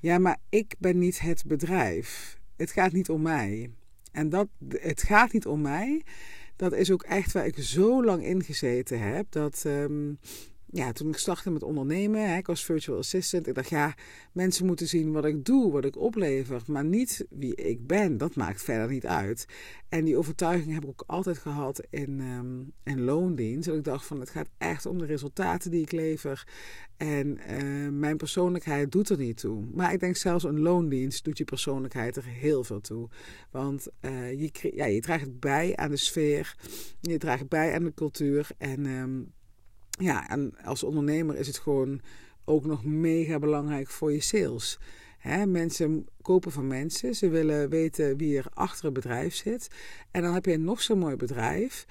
Ja, 0.00 0.18
maar 0.18 0.38
ik 0.48 0.74
ben 0.78 0.98
niet 0.98 1.20
het 1.20 1.44
bedrijf. 1.46 2.38
Het 2.56 2.70
gaat 2.70 2.92
niet 2.92 3.10
om 3.10 3.22
mij. 3.22 3.70
En 4.12 4.28
dat, 4.28 4.48
het 4.68 5.02
gaat 5.02 5.32
niet 5.32 5.46
om 5.46 5.60
mij. 5.60 6.02
Dat 6.56 6.72
is 6.72 6.90
ook 6.90 7.02
echt 7.02 7.32
waar 7.32 7.46
ik 7.46 7.58
zo 7.58 8.04
lang 8.04 8.24
in 8.24 8.42
gezeten 8.42 9.00
heb. 9.00 9.26
Dat, 9.30 9.64
um, 9.66 10.18
ja, 10.74 10.92
toen 10.92 11.08
ik 11.08 11.16
startte 11.16 11.50
met 11.50 11.62
ondernemen, 11.62 12.28
hè, 12.28 12.36
ik 12.36 12.46
was 12.46 12.64
virtual 12.64 12.98
assistant. 12.98 13.46
Ik 13.46 13.54
dacht, 13.54 13.68
ja, 13.68 13.94
mensen 14.32 14.66
moeten 14.66 14.88
zien 14.88 15.12
wat 15.12 15.24
ik 15.24 15.44
doe, 15.44 15.72
wat 15.72 15.84
ik 15.84 15.96
oplever, 15.96 16.62
maar 16.66 16.84
niet 16.84 17.26
wie 17.30 17.54
ik 17.54 17.86
ben. 17.86 18.18
Dat 18.18 18.34
maakt 18.34 18.62
verder 18.62 18.88
niet 18.88 19.06
uit. 19.06 19.46
En 19.88 20.04
die 20.04 20.16
overtuiging 20.16 20.74
heb 20.74 20.82
ik 20.82 20.88
ook 20.88 21.04
altijd 21.06 21.38
gehad 21.38 21.82
in, 21.90 22.20
um, 22.20 22.72
in 22.84 23.00
loondienst. 23.00 23.68
Dat 23.68 23.76
ik 23.76 23.84
dacht 23.84 24.06
van, 24.06 24.20
het 24.20 24.30
gaat 24.30 24.48
echt 24.58 24.86
om 24.86 24.98
de 24.98 25.04
resultaten 25.04 25.70
die 25.70 25.82
ik 25.82 25.92
lever. 25.92 26.48
En 26.96 27.38
uh, 27.50 27.88
mijn 27.88 28.16
persoonlijkheid 28.16 28.92
doet 28.92 29.08
er 29.08 29.18
niet 29.18 29.36
toe. 29.36 29.64
Maar 29.72 29.92
ik 29.92 30.00
denk 30.00 30.16
zelfs 30.16 30.44
een 30.44 30.60
loondienst 30.60 31.24
doet 31.24 31.38
je 31.38 31.44
persoonlijkheid 31.44 32.16
er 32.16 32.26
heel 32.26 32.64
veel 32.64 32.80
toe. 32.80 33.08
Want 33.50 33.86
uh, 34.00 34.40
je, 34.40 34.70
ja, 34.74 34.84
je 34.84 35.00
draagt 35.00 35.38
bij 35.38 35.76
aan 35.76 35.90
de 35.90 35.96
sfeer, 35.96 36.56
je 37.00 37.18
draagt 37.18 37.48
bij 37.48 37.74
aan 37.74 37.84
de 37.84 37.94
cultuur 37.94 38.48
en... 38.58 38.86
Um, 38.86 39.32
ja, 40.02 40.28
en 40.28 40.54
als 40.64 40.82
ondernemer 40.82 41.36
is 41.36 41.46
het 41.46 41.58
gewoon 41.58 42.00
ook 42.44 42.64
nog 42.64 42.84
mega 42.84 43.38
belangrijk 43.38 43.88
voor 43.88 44.12
je 44.12 44.20
sales. 44.20 44.78
Mensen 45.46 46.06
kopen 46.22 46.52
van 46.52 46.66
mensen. 46.66 47.14
Ze 47.14 47.28
willen 47.28 47.68
weten 47.68 48.16
wie 48.16 48.36
er 48.36 48.46
achter 48.54 48.84
het 48.84 48.94
bedrijf 48.94 49.34
zit. 49.34 49.68
En 50.10 50.22
dan 50.22 50.34
heb 50.34 50.46
je 50.46 50.58
nog 50.58 50.82
zo'n 50.82 50.98
mooi 50.98 51.16
bedrijf. 51.16 51.86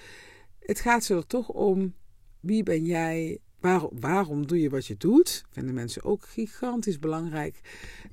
Het 0.60 0.80
gaat 0.80 1.08
er 1.08 1.28
toch 1.28 1.50
om 1.50 1.94
wie 2.40 2.64
ben 2.64 2.86
jij? 2.86 3.40
Waarom 4.00 4.48
doe 4.48 4.62
je 4.62 4.70
wat 4.70 4.86
je 4.86 4.98
doet? 4.98 5.44
Vinden 5.50 5.74
mensen 5.74 6.04
ook 6.04 6.26
gigantisch 6.26 7.00
belangrijk. 7.00 7.60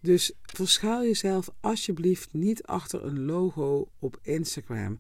Dus 0.00 0.32
verschuil 0.42 1.02
jezelf 1.02 1.50
alsjeblieft 1.60 2.32
niet 2.32 2.62
achter 2.62 3.04
een 3.04 3.24
logo 3.24 3.88
op 3.98 4.18
Instagram 4.22 4.98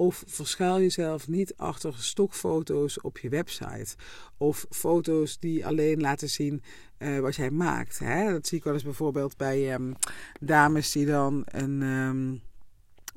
of 0.00 0.22
verschuil 0.26 0.80
jezelf 0.80 1.28
niet 1.28 1.56
achter 1.56 1.94
stokfoto's 1.98 3.00
op 3.00 3.18
je 3.18 3.28
website. 3.28 3.94
Of 4.36 4.66
foto's 4.70 5.38
die 5.38 5.66
alleen 5.66 6.00
laten 6.00 6.28
zien 6.28 6.62
uh, 6.98 7.18
wat 7.18 7.36
jij 7.36 7.50
maakt. 7.50 7.98
Hè? 7.98 8.32
Dat 8.32 8.46
zie 8.46 8.58
ik 8.58 8.64
wel 8.64 8.72
eens 8.72 8.82
bijvoorbeeld 8.82 9.36
bij 9.36 9.74
um, 9.74 9.96
dames 10.40 10.92
die 10.92 11.06
dan 11.06 11.42
een, 11.46 11.82
um, 11.82 12.40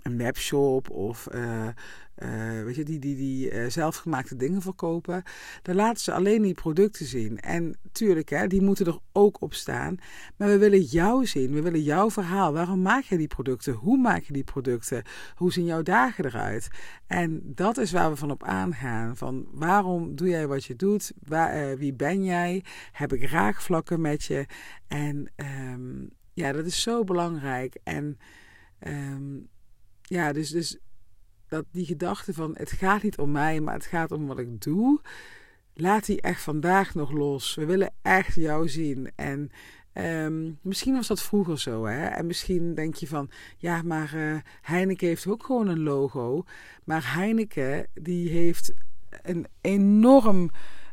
een 0.03 0.17
webshop 0.17 0.89
of 0.89 1.27
uh, 1.33 1.67
uh, 2.17 2.63
weet 2.63 2.75
je, 2.75 2.83
die, 2.83 2.99
die, 2.99 3.15
die 3.15 3.51
uh, 3.51 3.69
zelfgemaakte 3.69 4.35
dingen 4.35 4.61
verkopen. 4.61 5.23
Dan 5.61 5.75
laten 5.75 6.03
ze 6.03 6.13
alleen 6.13 6.41
die 6.41 6.53
producten 6.53 7.05
zien. 7.05 7.39
En 7.39 7.77
tuurlijk, 7.91 8.29
hè, 8.29 8.47
die 8.47 8.61
moeten 8.61 8.85
er 8.85 8.99
ook 9.11 9.41
op 9.41 9.53
staan. 9.53 9.97
Maar 10.37 10.47
we 10.47 10.57
willen 10.57 10.81
jou 10.81 11.25
zien. 11.25 11.53
We 11.53 11.61
willen 11.61 11.81
jouw 11.81 12.11
verhaal. 12.11 12.53
Waarom 12.53 12.81
maak 12.81 13.03
je 13.03 13.17
die 13.17 13.27
producten? 13.27 13.73
Hoe 13.73 13.97
maak 13.97 14.23
je 14.23 14.33
die 14.33 14.43
producten? 14.43 15.03
Hoe 15.35 15.51
zien 15.51 15.65
jouw 15.65 15.81
dagen 15.81 16.25
eruit? 16.25 16.67
En 17.07 17.41
dat 17.43 17.77
is 17.77 17.91
waar 17.91 18.09
we 18.09 18.15
van 18.15 18.31
op 18.31 18.43
aangaan. 18.43 19.17
Van 19.17 19.47
waarom 19.51 20.15
doe 20.15 20.27
jij 20.27 20.47
wat 20.47 20.65
je 20.65 20.75
doet? 20.75 21.11
Waar, 21.27 21.77
wie 21.77 21.93
ben 21.93 22.23
jij? 22.23 22.63
Heb 22.91 23.13
ik 23.13 23.29
raakvlakken 23.29 24.01
met 24.01 24.23
je? 24.23 24.45
En 24.87 25.31
um, 25.71 26.09
ja, 26.33 26.51
dat 26.51 26.65
is 26.65 26.81
zo 26.81 27.03
belangrijk. 27.03 27.77
En 27.83 28.17
um, 28.87 29.47
ja, 30.03 30.33
dus, 30.33 30.49
dus 30.49 30.77
dat 31.47 31.65
die 31.71 31.85
gedachte 31.85 32.33
van 32.33 32.55
het 32.57 32.71
gaat 32.71 33.03
niet 33.03 33.17
om 33.17 33.31
mij, 33.31 33.59
maar 33.59 33.73
het 33.73 33.85
gaat 33.85 34.11
om 34.11 34.27
wat 34.27 34.39
ik 34.39 34.61
doe. 34.61 35.01
Laat 35.73 36.05
die 36.05 36.21
echt 36.21 36.41
vandaag 36.41 36.95
nog 36.95 37.11
los. 37.11 37.55
We 37.55 37.65
willen 37.65 37.93
echt 38.01 38.35
jou 38.35 38.69
zien. 38.69 39.11
En 39.15 39.51
um, 39.93 40.59
misschien 40.61 40.93
was 40.93 41.07
dat 41.07 41.21
vroeger 41.21 41.59
zo, 41.59 41.85
hè? 41.85 42.05
En 42.05 42.25
misschien 42.25 42.75
denk 42.75 42.95
je 42.95 43.07
van, 43.07 43.29
ja, 43.57 43.81
maar 43.81 44.15
uh, 44.15 44.35
Heineken 44.61 45.07
heeft 45.07 45.27
ook 45.27 45.45
gewoon 45.45 45.67
een 45.67 45.83
logo. 45.83 46.43
Maar 46.83 47.13
Heineken, 47.13 47.87
die 47.93 48.29
heeft 48.29 48.73
een 49.21 49.47
enorm 49.61 50.51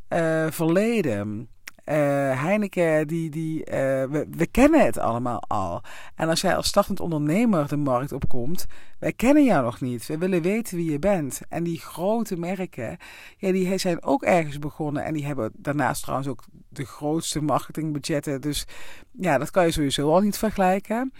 uh, 0.09 0.51
verleden. 0.51 1.49
Uh, 1.91 1.97
Heineken, 2.43 3.07
die, 3.07 3.31
die, 3.31 3.59
uh, 3.59 3.65
we, 4.05 4.27
we, 4.31 4.47
kennen 4.47 4.85
het 4.85 4.99
allemaal 4.99 5.43
al. 5.47 5.83
En 6.15 6.29
als 6.29 6.41
jij 6.41 6.57
als 6.57 6.67
startend 6.67 7.01
ondernemer 7.01 7.69
de 7.69 7.77
markt 7.77 8.13
opkomt, 8.13 8.67
wij 8.99 9.13
kennen 9.13 9.45
jou 9.45 9.65
nog 9.65 9.81
niet. 9.81 10.07
We 10.07 10.19
willen 10.19 10.43
weten 10.43 10.77
wie 10.77 10.91
je 10.91 10.99
bent. 10.99 11.41
En 11.49 11.63
die 11.63 11.81
grote 11.81 12.37
merken, 12.37 12.97
ja, 13.37 13.53
die 13.53 13.79
zijn 13.79 14.03
ook 14.03 14.23
ergens 14.23 14.59
begonnen. 14.59 15.05
En 15.05 15.15
die 15.15 15.27
hebben 15.27 15.53
daarnaast 15.57 16.03
trouwens 16.03 16.29
ook 16.29 16.45
de 16.69 16.85
grootste 16.85 17.43
marketingbudgetten. 17.43 18.41
Dus 18.41 18.67
ja, 19.11 19.39
dat 19.39 19.51
kan 19.51 19.65
je 19.65 19.73
sowieso 19.73 20.13
al 20.13 20.21
niet 20.21 20.39
vergelijken. 20.39 21.13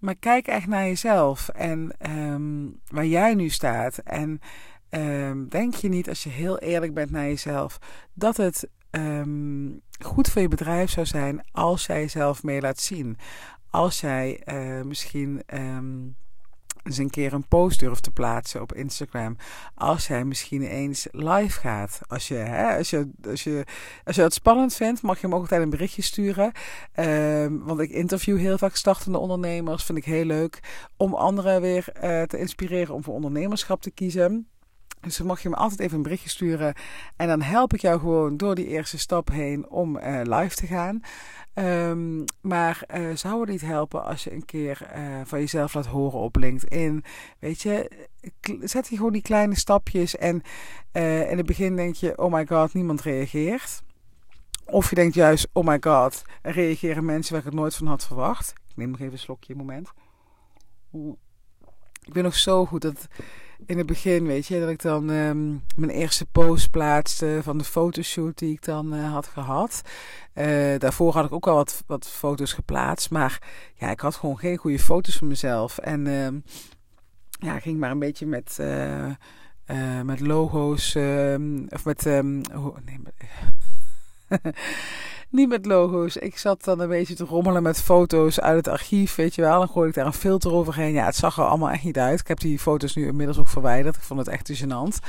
Maar 0.00 0.16
kijk 0.16 0.46
echt 0.46 0.66
naar 0.66 0.86
jezelf 0.86 1.48
en 1.48 1.92
um, 2.10 2.80
waar 2.86 3.06
jij 3.06 3.34
nu 3.34 3.48
staat. 3.48 3.98
En 3.98 4.40
um, 4.90 5.48
denk 5.48 5.74
je 5.74 5.88
niet, 5.88 6.08
als 6.08 6.22
je 6.22 6.30
heel 6.30 6.58
eerlijk 6.58 6.94
bent 6.94 7.10
naar 7.10 7.26
jezelf, 7.26 7.78
dat 8.14 8.36
het 8.36 8.68
um, 8.92 9.80
goed 10.04 10.28
voor 10.28 10.42
je 10.42 10.48
bedrijf 10.48 10.90
zou 10.90 11.06
zijn 11.06 11.44
als 11.52 11.86
jij 11.86 12.00
jezelf 12.00 12.42
meer 12.42 12.60
laat 12.60 12.80
zien. 12.80 13.18
Als 13.70 14.00
jij 14.00 14.42
uh, 14.46 14.82
misschien 14.82 15.42
um, 15.54 16.16
eens 16.82 16.98
een 16.98 17.10
keer 17.10 17.32
een 17.32 17.48
post 17.48 17.80
durft 17.80 18.02
te 18.02 18.10
plaatsen 18.10 18.60
op 18.60 18.72
Instagram. 18.72 19.36
Als 19.74 20.06
jij 20.06 20.24
misschien 20.24 20.62
eens 20.62 21.06
live 21.10 21.60
gaat. 21.60 22.00
Als 22.06 22.28
je, 22.28 22.34
hè, 22.34 22.76
als 22.76 22.90
je, 22.90 23.10
als 23.28 23.44
je, 23.44 23.64
als 24.04 24.16
het 24.16 24.34
spannend 24.34 24.74
vindt, 24.74 25.02
mag 25.02 25.20
je 25.20 25.26
hem 25.26 25.34
ook 25.34 25.42
altijd 25.42 25.62
een 25.62 25.70
berichtje 25.70 26.02
sturen. 26.02 26.52
Um, 26.96 27.64
want 27.64 27.80
ik 27.80 27.90
interview 27.90 28.38
heel 28.38 28.58
vaak 28.58 28.76
startende 28.76 29.18
ondernemers. 29.18 29.84
Vind 29.84 29.98
ik 29.98 30.04
heel 30.04 30.24
leuk 30.24 30.60
om 30.96 31.14
anderen 31.14 31.60
weer 31.60 31.86
uh, 31.96 32.22
te 32.22 32.38
inspireren 32.38 32.94
om 32.94 33.04
voor 33.04 33.14
ondernemerschap 33.14 33.82
te 33.82 33.90
kiezen. 33.90 34.46
Dus 35.02 35.16
dan 35.16 35.26
mag 35.26 35.42
je 35.42 35.48
me 35.48 35.56
altijd 35.56 35.80
even 35.80 35.96
een 35.96 36.02
berichtje 36.02 36.28
sturen. 36.28 36.74
En 37.16 37.28
dan 37.28 37.42
help 37.42 37.74
ik 37.74 37.80
jou 37.80 37.98
gewoon 37.98 38.36
door 38.36 38.54
die 38.54 38.66
eerste 38.66 38.98
stap 38.98 39.28
heen 39.28 39.68
om 39.68 39.96
uh, 39.96 40.20
live 40.22 40.54
te 40.54 40.66
gaan. 40.66 41.00
Um, 41.54 42.24
maar 42.40 42.84
uh, 42.94 43.16
zou 43.16 43.40
het 43.40 43.50
niet 43.50 43.60
helpen 43.60 44.04
als 44.04 44.24
je 44.24 44.32
een 44.32 44.44
keer 44.44 44.88
uh, 44.96 45.20
van 45.24 45.38
jezelf 45.38 45.74
laat 45.74 45.86
horen 45.86 46.18
op 46.18 46.36
LinkedIn? 46.36 47.04
Weet 47.38 47.62
je, 47.62 47.90
zet 48.60 48.88
je 48.88 48.96
gewoon 48.96 49.12
die 49.12 49.22
kleine 49.22 49.56
stapjes. 49.56 50.16
En 50.16 50.42
in 50.92 51.36
het 51.36 51.46
begin 51.46 51.76
denk 51.76 51.94
je: 51.94 52.18
oh 52.18 52.32
my 52.32 52.46
god, 52.46 52.74
niemand 52.74 53.00
reageert. 53.00 53.82
Of 54.64 54.88
je 54.88 54.94
denkt 54.94 55.14
juist: 55.14 55.48
oh 55.52 55.66
my 55.66 55.76
god, 55.80 56.22
er 56.42 56.52
reageren 56.52 57.04
mensen 57.04 57.32
waar 57.32 57.40
ik 57.40 57.50
het 57.50 57.58
nooit 57.58 57.74
van 57.74 57.86
had 57.86 58.06
verwacht. 58.06 58.52
Ik 58.68 58.76
neem 58.76 58.90
nog 58.90 59.00
even 59.00 59.12
een 59.12 59.18
slokje, 59.18 59.54
moment. 59.54 59.90
Ik 62.04 62.12
ben 62.12 62.22
nog 62.22 62.36
zo 62.36 62.66
goed 62.66 62.82
dat 62.82 63.08
in 63.66 63.78
het 63.78 63.86
begin, 63.86 64.26
weet 64.26 64.46
je, 64.46 64.60
dat 64.60 64.68
ik 64.68 64.82
dan 64.82 65.08
um, 65.08 65.62
mijn 65.76 65.90
eerste 65.90 66.26
post 66.26 66.70
plaatste 66.70 67.40
van 67.42 67.58
de 67.58 67.64
fotoshoot 67.64 68.38
die 68.38 68.52
ik 68.52 68.64
dan 68.64 68.94
uh, 68.94 69.12
had 69.12 69.26
gehad. 69.26 69.82
Uh, 70.34 70.78
daarvoor 70.78 71.12
had 71.12 71.24
ik 71.24 71.32
ook 71.32 71.46
al 71.46 71.54
wat, 71.54 71.82
wat 71.86 72.08
foto's 72.08 72.52
geplaatst, 72.52 73.10
maar 73.10 73.42
ja, 73.74 73.90
ik 73.90 74.00
had 74.00 74.14
gewoon 74.14 74.38
geen 74.38 74.56
goede 74.56 74.78
foto's 74.78 75.16
van 75.16 75.28
mezelf. 75.28 75.78
En 75.78 76.06
uh, 76.06 76.28
ja, 77.30 77.58
ging 77.58 77.78
maar 77.78 77.90
een 77.90 77.98
beetje 77.98 78.26
met, 78.26 78.58
uh, 78.60 79.10
met 80.02 80.20
logo's, 80.20 80.94
ehm, 80.94 81.64
of 81.68 81.84
met, 81.84 82.04
nee, 82.04 83.00
Niet 85.30 85.48
met 85.48 85.66
logo's. 85.66 86.16
Ik 86.16 86.38
zat 86.38 86.64
dan 86.64 86.80
een 86.80 86.88
beetje 86.88 87.14
te 87.14 87.24
rommelen 87.24 87.62
met 87.62 87.82
foto's 87.82 88.40
uit 88.40 88.56
het 88.56 88.68
archief, 88.68 89.14
weet 89.14 89.34
je 89.34 89.42
wel. 89.42 89.58
Dan 89.58 89.68
gooi 89.68 89.88
ik 89.88 89.94
daar 89.94 90.06
een 90.06 90.12
filter 90.12 90.52
overheen. 90.52 90.92
Ja, 90.92 91.04
het 91.04 91.16
zag 91.16 91.36
er 91.38 91.44
allemaal 91.44 91.70
echt 91.70 91.84
niet 91.84 91.98
uit. 91.98 92.20
Ik 92.20 92.28
heb 92.28 92.40
die 92.40 92.58
foto's 92.58 92.94
nu 92.94 93.06
inmiddels 93.06 93.38
ook 93.38 93.48
verwijderd. 93.48 93.96
Ik 93.96 94.02
vond 94.02 94.18
het 94.18 94.28
echt 94.28 94.44
te 94.44 94.58
gênant. 94.58 95.06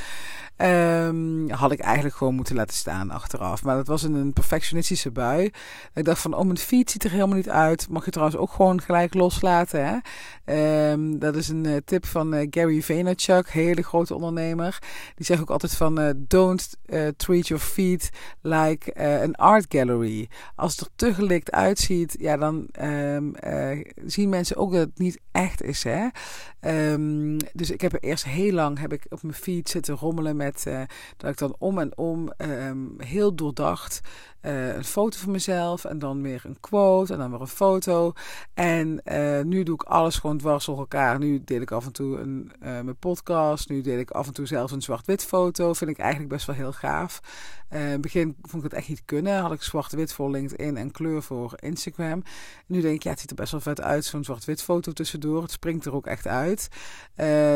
Um, 0.58 1.50
had 1.50 1.72
ik 1.72 1.80
eigenlijk 1.80 2.16
gewoon 2.16 2.36
moeten 2.36 2.56
laten 2.56 2.76
staan 2.76 3.12
achteraf. 3.12 3.64
Maar 3.64 3.76
dat 3.76 3.88
was 3.88 4.04
een 4.04 4.34
perfectionistische 4.34 5.12
bui. 5.12 5.52
Ik 5.94 6.06
dacht 6.06 6.22
van, 6.22 6.34
oh, 6.34 6.46
mijn 6.46 6.58
fiets 6.58 6.92
ziet 6.92 7.04
er 7.04 7.12
helemaal 7.12 7.36
niet 7.36 7.50
uit. 7.50 7.90
Mag 7.90 8.06
je 8.06 8.12
trouwens 8.12 8.38
ook 8.40 8.52
gewoon 8.52 8.82
gelijk 8.82 9.14
loslaten. 9.14 10.02
Hè? 10.46 10.92
Um, 10.92 11.20
dat 11.20 11.36
is 11.36 11.48
een 11.48 11.64
uh, 11.64 11.78
tip 11.86 12.06
van 12.06 12.34
uh, 12.34 12.48
Gary 12.50 12.82
Vaynerchuk, 12.82 13.50
hele 13.50 13.84
grote 13.84 14.16
ondernemer. 14.16 14.80
Die 15.16 15.26
zegt 15.26 15.42
ook 15.42 15.50
altijd 15.50 15.76
van, 15.76 16.00
uh, 16.00 16.10
don't 16.18 16.78
treat 17.18 17.48
your 17.48 17.64
feet 17.64 18.10
like 18.42 18.94
an 19.24 19.36
art 19.36 19.66
gallery. 19.70 20.30
Als 20.56 20.72
het 20.72 20.82
er 20.82 20.88
te 20.96 21.14
gelikt 21.14 21.52
uitziet, 21.52 22.16
ja, 22.20 22.38
dan 22.38 22.68
um, 22.82 23.34
zien 24.06 24.30
mensen 24.30 24.56
ook 24.56 24.72
dat 24.72 24.82
het 24.82 25.00
niet 25.00 25.20
echt 25.32 25.64
is. 25.64 25.84
Hè? 25.84 26.08
dus 27.54 27.72
ik 27.72 27.82
heb 27.82 27.94
er 27.94 28.04
eerst 28.04 28.26
heel 28.26 28.52
lang 28.52 28.80
heb 28.80 28.94
ik 28.94 29.06
op 29.10 29.22
mijn 29.22 29.34
fiets 29.34 29.72
zitten 29.72 29.96
rommelen 29.96 30.36
met 30.36 30.53
uh, 30.68 30.82
dat 31.18 31.32
ik 31.32 31.38
dan 31.38 31.56
om 31.60 31.80
en 31.80 31.98
om 31.98 32.32
um, 32.38 32.96
heel 32.98 33.36
doordacht 33.36 34.02
uh, 34.46 34.76
een 34.76 34.84
foto 34.84 35.18
van 35.18 35.32
mezelf 35.32 35.86
en 35.86 36.00
dan 36.00 36.22
weer 36.22 36.42
een 36.46 36.60
quote 36.60 37.14
en 37.14 37.20
dan 37.20 37.32
weer 37.32 37.42
een 37.42 37.48
foto. 37.48 38.14
En 38.54 39.02
uh, 39.06 39.42
nu 39.42 39.64
doe 39.64 39.76
ik 39.76 39.84
alles 39.84 40.16
gewoon 40.16 40.38
dwars 40.38 40.66
door 40.66 40.78
elkaar. 40.78 41.20
Nu 41.20 41.42
deel 41.44 41.62
ik 41.62 41.72
af 41.72 41.86
en 41.86 41.92
toe 41.92 42.18
een, 42.18 42.52
mijn 42.60 42.98
podcast. 42.98 43.70
Nu 43.70 43.82
deel 43.82 44.00
ik 44.00 44.12
af 44.12 44.28
en 44.28 44.34
toe 44.34 44.46
zelfs 44.46 44.72
een 44.72 44.82
zwart-wit 44.82 45.24
foto. 45.24 45.74
Vind 45.74 45.92
ik 45.92 45.98
eigenlijk 45.98 46.30
best 46.30 46.46
wel 46.46 46.56
heel 46.56 46.72
gaaf. 46.72 47.20
in 47.70 47.80
het 47.80 48.02
begin 48.02 48.36
vond 48.42 48.64
ik 48.64 48.72
het 48.72 48.80
echt 48.80 48.90
niet 48.90 49.06
kunnen. 49.06 49.40
Had 49.40 49.52
ik 49.52 49.62
zwart-wit 49.62 50.14
voor 50.14 50.32
LinkedIn 50.32 50.78
en 50.78 50.92
kleur 50.92 51.24
voor 51.24 51.54
Instagram. 51.60 52.24
nu 52.66 52.82
denk 52.82 52.96
ik, 52.96 53.04
ja, 53.04 53.10
het 53.10 53.20
ziet 53.20 53.30
er 53.30 53.36
best 53.36 53.52
wel 53.52 53.62
vet 53.62 53.82
uit. 53.82 54.06
Zo'n 54.06 54.24
zwart-wit 54.24 54.62
foto 54.64 54.92
tussendoor. 54.92 55.42
Het 55.42 55.52
springt 55.52 55.86
er 55.86 55.94
ook 55.96 56.08
echt 56.08 56.28
uit. 56.28 56.68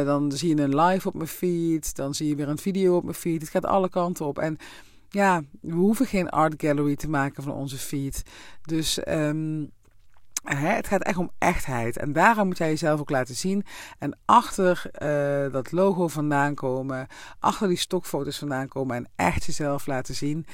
dan 0.05 0.31
zie 0.31 0.55
je 0.55 0.61
een 0.61 0.79
live 0.79 1.07
op 1.07 1.13
mijn 1.13 1.27
feed. 1.27 1.95
Dan 1.95 2.13
zie 2.13 2.27
je 2.27 2.35
weer 2.35 2.49
een 2.49 2.57
video 2.57 2.76
op 2.85 3.03
mijn 3.03 3.15
feed. 3.15 3.41
Het 3.41 3.49
gaat 3.49 3.65
alle 3.65 3.89
kanten 3.89 4.25
op. 4.25 4.39
En 4.39 4.57
ja, 5.09 5.43
we 5.61 5.73
hoeven 5.73 6.05
geen 6.05 6.29
art 6.29 6.53
gallery 6.57 6.95
te 6.95 7.09
maken 7.09 7.43
van 7.43 7.53
onze 7.53 7.77
feed. 7.77 8.23
Dus 8.61 9.07
um, 9.07 9.71
hè, 10.43 10.69
het 10.69 10.87
gaat 10.87 11.03
echt 11.03 11.17
om 11.17 11.31
echtheid. 11.37 11.97
En 11.97 12.13
daarom 12.13 12.47
moet 12.47 12.57
jij 12.57 12.69
jezelf 12.69 12.99
ook 12.99 13.09
laten 13.09 13.35
zien. 13.35 13.65
En 13.99 14.17
achter 14.25 14.89
uh, 15.01 15.53
dat 15.53 15.71
logo 15.71 16.07
vandaan 16.07 16.55
komen. 16.55 17.07
Achter 17.39 17.67
die 17.67 17.77
stokfoto's 17.77 18.37
vandaan 18.37 18.67
komen. 18.67 18.95
En 18.95 19.09
echt 19.15 19.45
jezelf 19.45 19.87
laten 19.87 20.15
zien. 20.15 20.45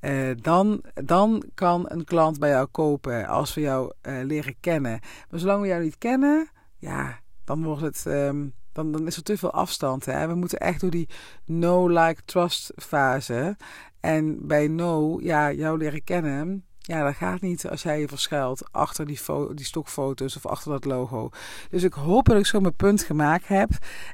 Uh, 0.00 0.30
dan, 0.40 0.84
dan 0.94 1.44
kan 1.54 1.84
een 1.88 2.04
klant 2.04 2.38
bij 2.38 2.50
jou 2.50 2.66
kopen. 2.66 3.26
Als 3.26 3.54
we 3.54 3.60
jou 3.60 3.92
uh, 4.02 4.24
leren 4.24 4.54
kennen. 4.60 5.00
Maar 5.30 5.40
zolang 5.40 5.62
we 5.62 5.68
jou 5.68 5.82
niet 5.82 5.98
kennen. 5.98 6.50
Ja, 6.78 7.20
dan 7.44 7.62
wordt 7.62 7.82
het. 7.82 8.04
Um, 8.06 8.58
dan, 8.72 8.92
dan 8.92 9.06
is 9.06 9.16
er 9.16 9.22
te 9.22 9.38
veel 9.38 9.52
afstand. 9.52 10.04
Hè? 10.04 10.26
We 10.26 10.34
moeten 10.34 10.58
echt 10.58 10.80
door 10.80 10.90
die 10.90 11.08
no-like-trust 11.44 12.72
fase. 12.76 13.56
En 14.00 14.46
bij 14.46 14.68
no, 14.68 15.20
ja, 15.20 15.52
jou 15.52 15.78
leren 15.78 16.04
kennen 16.04 16.64
ja, 16.90 17.04
dat 17.04 17.14
gaat 17.14 17.40
niet 17.40 17.68
als 17.68 17.82
jij 17.82 18.00
je 18.00 18.08
verschuilt 18.08 18.72
achter 18.72 19.06
die, 19.06 19.20
die 19.54 19.64
stokfoto's 19.64 20.36
of 20.36 20.46
achter 20.46 20.70
dat 20.70 20.84
logo. 20.84 21.30
Dus 21.70 21.82
ik 21.82 21.92
hoop 21.92 22.24
dat 22.26 22.38
ik 22.38 22.46
zo 22.46 22.60
mijn 22.60 22.76
punt 22.76 23.02
gemaakt 23.02 23.48
heb. 23.48 23.70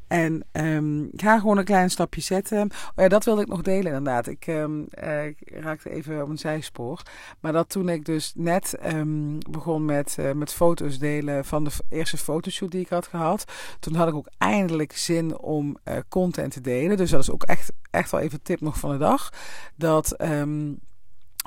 En 0.06 0.44
um, 0.52 1.10
ga 1.16 1.38
gewoon 1.38 1.58
een 1.58 1.64
klein 1.64 1.90
stapje 1.90 2.20
zetten. 2.20 2.60
Oh 2.60 2.68
ja, 2.94 3.08
dat 3.08 3.24
wilde 3.24 3.42
ik 3.42 3.48
nog 3.48 3.62
delen 3.62 3.92
inderdaad. 3.92 4.26
Ik, 4.26 4.46
um, 4.46 4.86
ik 5.24 5.52
raakte 5.54 5.90
even 5.90 6.22
op 6.22 6.28
een 6.28 6.38
zijspoor. 6.38 7.02
Maar 7.40 7.52
dat 7.52 7.68
toen 7.68 7.88
ik 7.88 8.04
dus 8.04 8.32
net 8.34 8.78
um, 8.86 9.38
begon 9.50 9.84
met, 9.84 10.16
uh, 10.20 10.32
met 10.32 10.52
foto's 10.52 10.98
delen 10.98 11.44
van 11.44 11.64
de 11.64 11.70
eerste 11.88 12.16
fotoshoot 12.16 12.70
die 12.70 12.80
ik 12.80 12.88
had 12.88 13.06
gehad. 13.06 13.44
Toen 13.80 13.94
had 13.94 14.08
ik 14.08 14.14
ook 14.14 14.30
eindelijk 14.38 14.96
zin 14.96 15.38
om 15.38 15.76
uh, 15.84 15.96
content 16.08 16.52
te 16.52 16.60
delen. 16.60 16.96
Dus 16.96 17.10
dat 17.10 17.20
is 17.20 17.30
ook 17.30 17.42
echt, 17.42 17.72
echt 17.90 18.10
wel 18.10 18.20
even 18.20 18.42
tip 18.42 18.60
nog 18.60 18.78
van 18.78 18.90
de 18.90 18.98
dag. 18.98 19.32
Dat... 19.76 20.16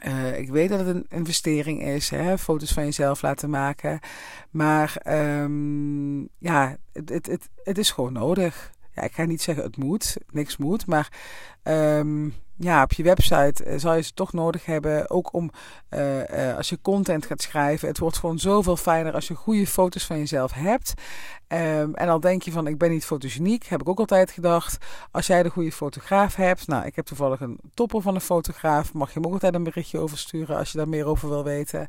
uh, 0.08 0.38
ik 0.38 0.50
weet 0.50 0.70
dat 0.70 0.80
het 0.80 0.88
een 0.88 1.06
investering 1.10 1.84
is, 1.84 2.10
hè, 2.10 2.38
foto's 2.38 2.72
van 2.72 2.84
jezelf 2.84 3.22
laten 3.22 3.50
maken. 3.50 4.00
Maar 4.50 5.02
um, 5.42 6.30
ja, 6.38 6.78
het, 6.94 7.26
het, 7.26 7.50
het 7.64 7.78
is 7.78 7.92
gewoon 7.92 8.14
nodig. 8.14 8.72
Ik 9.04 9.14
ga 9.14 9.24
niet 9.24 9.42
zeggen 9.42 9.64
het 9.64 9.78
moet, 9.78 10.18
niks 10.32 10.58
moet, 10.58 10.86
maar 10.86 11.12
um, 11.64 12.34
ja, 12.62 12.84
op 12.84 12.94
je 12.94 13.04
website 13.04 13.66
uh, 13.66 13.74
zal 13.78 13.96
je 13.96 14.02
ze 14.02 14.14
toch 14.14 14.34
nodig 14.34 14.66
hebben. 14.66 15.10
Ook 15.10 15.34
om 15.34 15.52
uh, 15.90 16.56
als 16.58 16.70
je 16.70 16.82
content 16.82 17.26
gaat 17.26 17.42
schrijven. 17.42 17.88
Het 17.88 17.98
wordt 17.98 18.18
gewoon 18.18 18.40
zoveel 18.40 18.78
fijner 18.78 19.14
als 19.14 19.28
je 19.28 19.36
goede 19.36 19.68
foto's 19.68 20.06
van 20.06 20.18
jezelf 20.18 20.54
hebt. 20.54 20.94
Um, 21.48 21.96
en 21.96 22.10
al 22.10 22.20
denk 22.20 22.42
je 22.42 22.52
van 22.52 22.68
ik 22.68 22.78
ben 22.78 22.90
niet 22.90 23.06
fotogeniek, 23.06 23.66
heb 23.66 23.82
ik 23.82 23.90
ook 23.90 24.00
altijd 24.00 24.32
gedacht. 24.32 24.86
Als 25.12 25.28
jij 25.28 25.44
de 25.44 25.50
goede 25.50 25.72
fotograaf 25.72 26.36
hebt. 26.36 26.68
Nou, 26.68 26.86
ik 26.86 26.96
heb 26.96 27.06
toevallig 27.06 27.40
een 27.40 27.60
topper 27.74 28.02
van 28.02 28.16
een 28.16 28.22
fotograaf. 28.22 28.94
Mag 28.94 29.08
je 29.08 29.14
hem 29.14 29.26
ook 29.26 29.34
altijd 29.34 29.54
een 29.54 29.64
berichtje 29.64 30.00
over 30.00 30.18
sturen 30.18 30.58
als 30.58 30.72
je 30.72 30.78
daar 30.78 30.90
meer 30.90 31.06
over 31.06 31.30
wil 31.30 31.44
weten. 31.44 31.88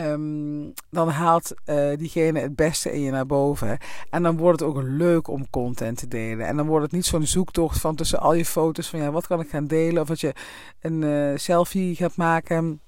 Um, 0.00 0.72
dan 0.90 1.08
haalt 1.08 1.54
uh, 1.66 1.96
diegene 1.96 2.40
het 2.40 2.56
beste 2.56 2.92
in 2.92 3.00
je 3.00 3.10
naar 3.10 3.26
boven. 3.26 3.78
En 4.10 4.22
dan 4.22 4.36
wordt 4.36 4.60
het 4.60 4.68
ook 4.68 4.82
leuk 4.82 5.28
om 5.28 5.50
content 5.50 5.98
te 5.98 6.08
delen. 6.08 6.46
En 6.46 6.56
dan 6.56 6.66
wordt 6.66 6.84
het 6.84 6.92
niet 6.92 7.04
zo'n 7.06 7.26
zoektocht 7.26 7.80
van 7.80 7.94
tussen 7.94 8.20
al 8.20 8.34
je 8.34 8.44
foto's 8.44 8.88
van 8.88 9.00
ja, 9.00 9.10
wat 9.10 9.26
kan 9.26 9.40
ik 9.40 9.48
gaan 9.48 9.66
delen? 9.66 10.02
Of 10.02 10.08
dat 10.08 10.20
je 10.20 10.32
een 10.80 11.02
uh, 11.02 11.32
selfie 11.36 11.96
gaat 11.96 12.16
maken. 12.16 12.80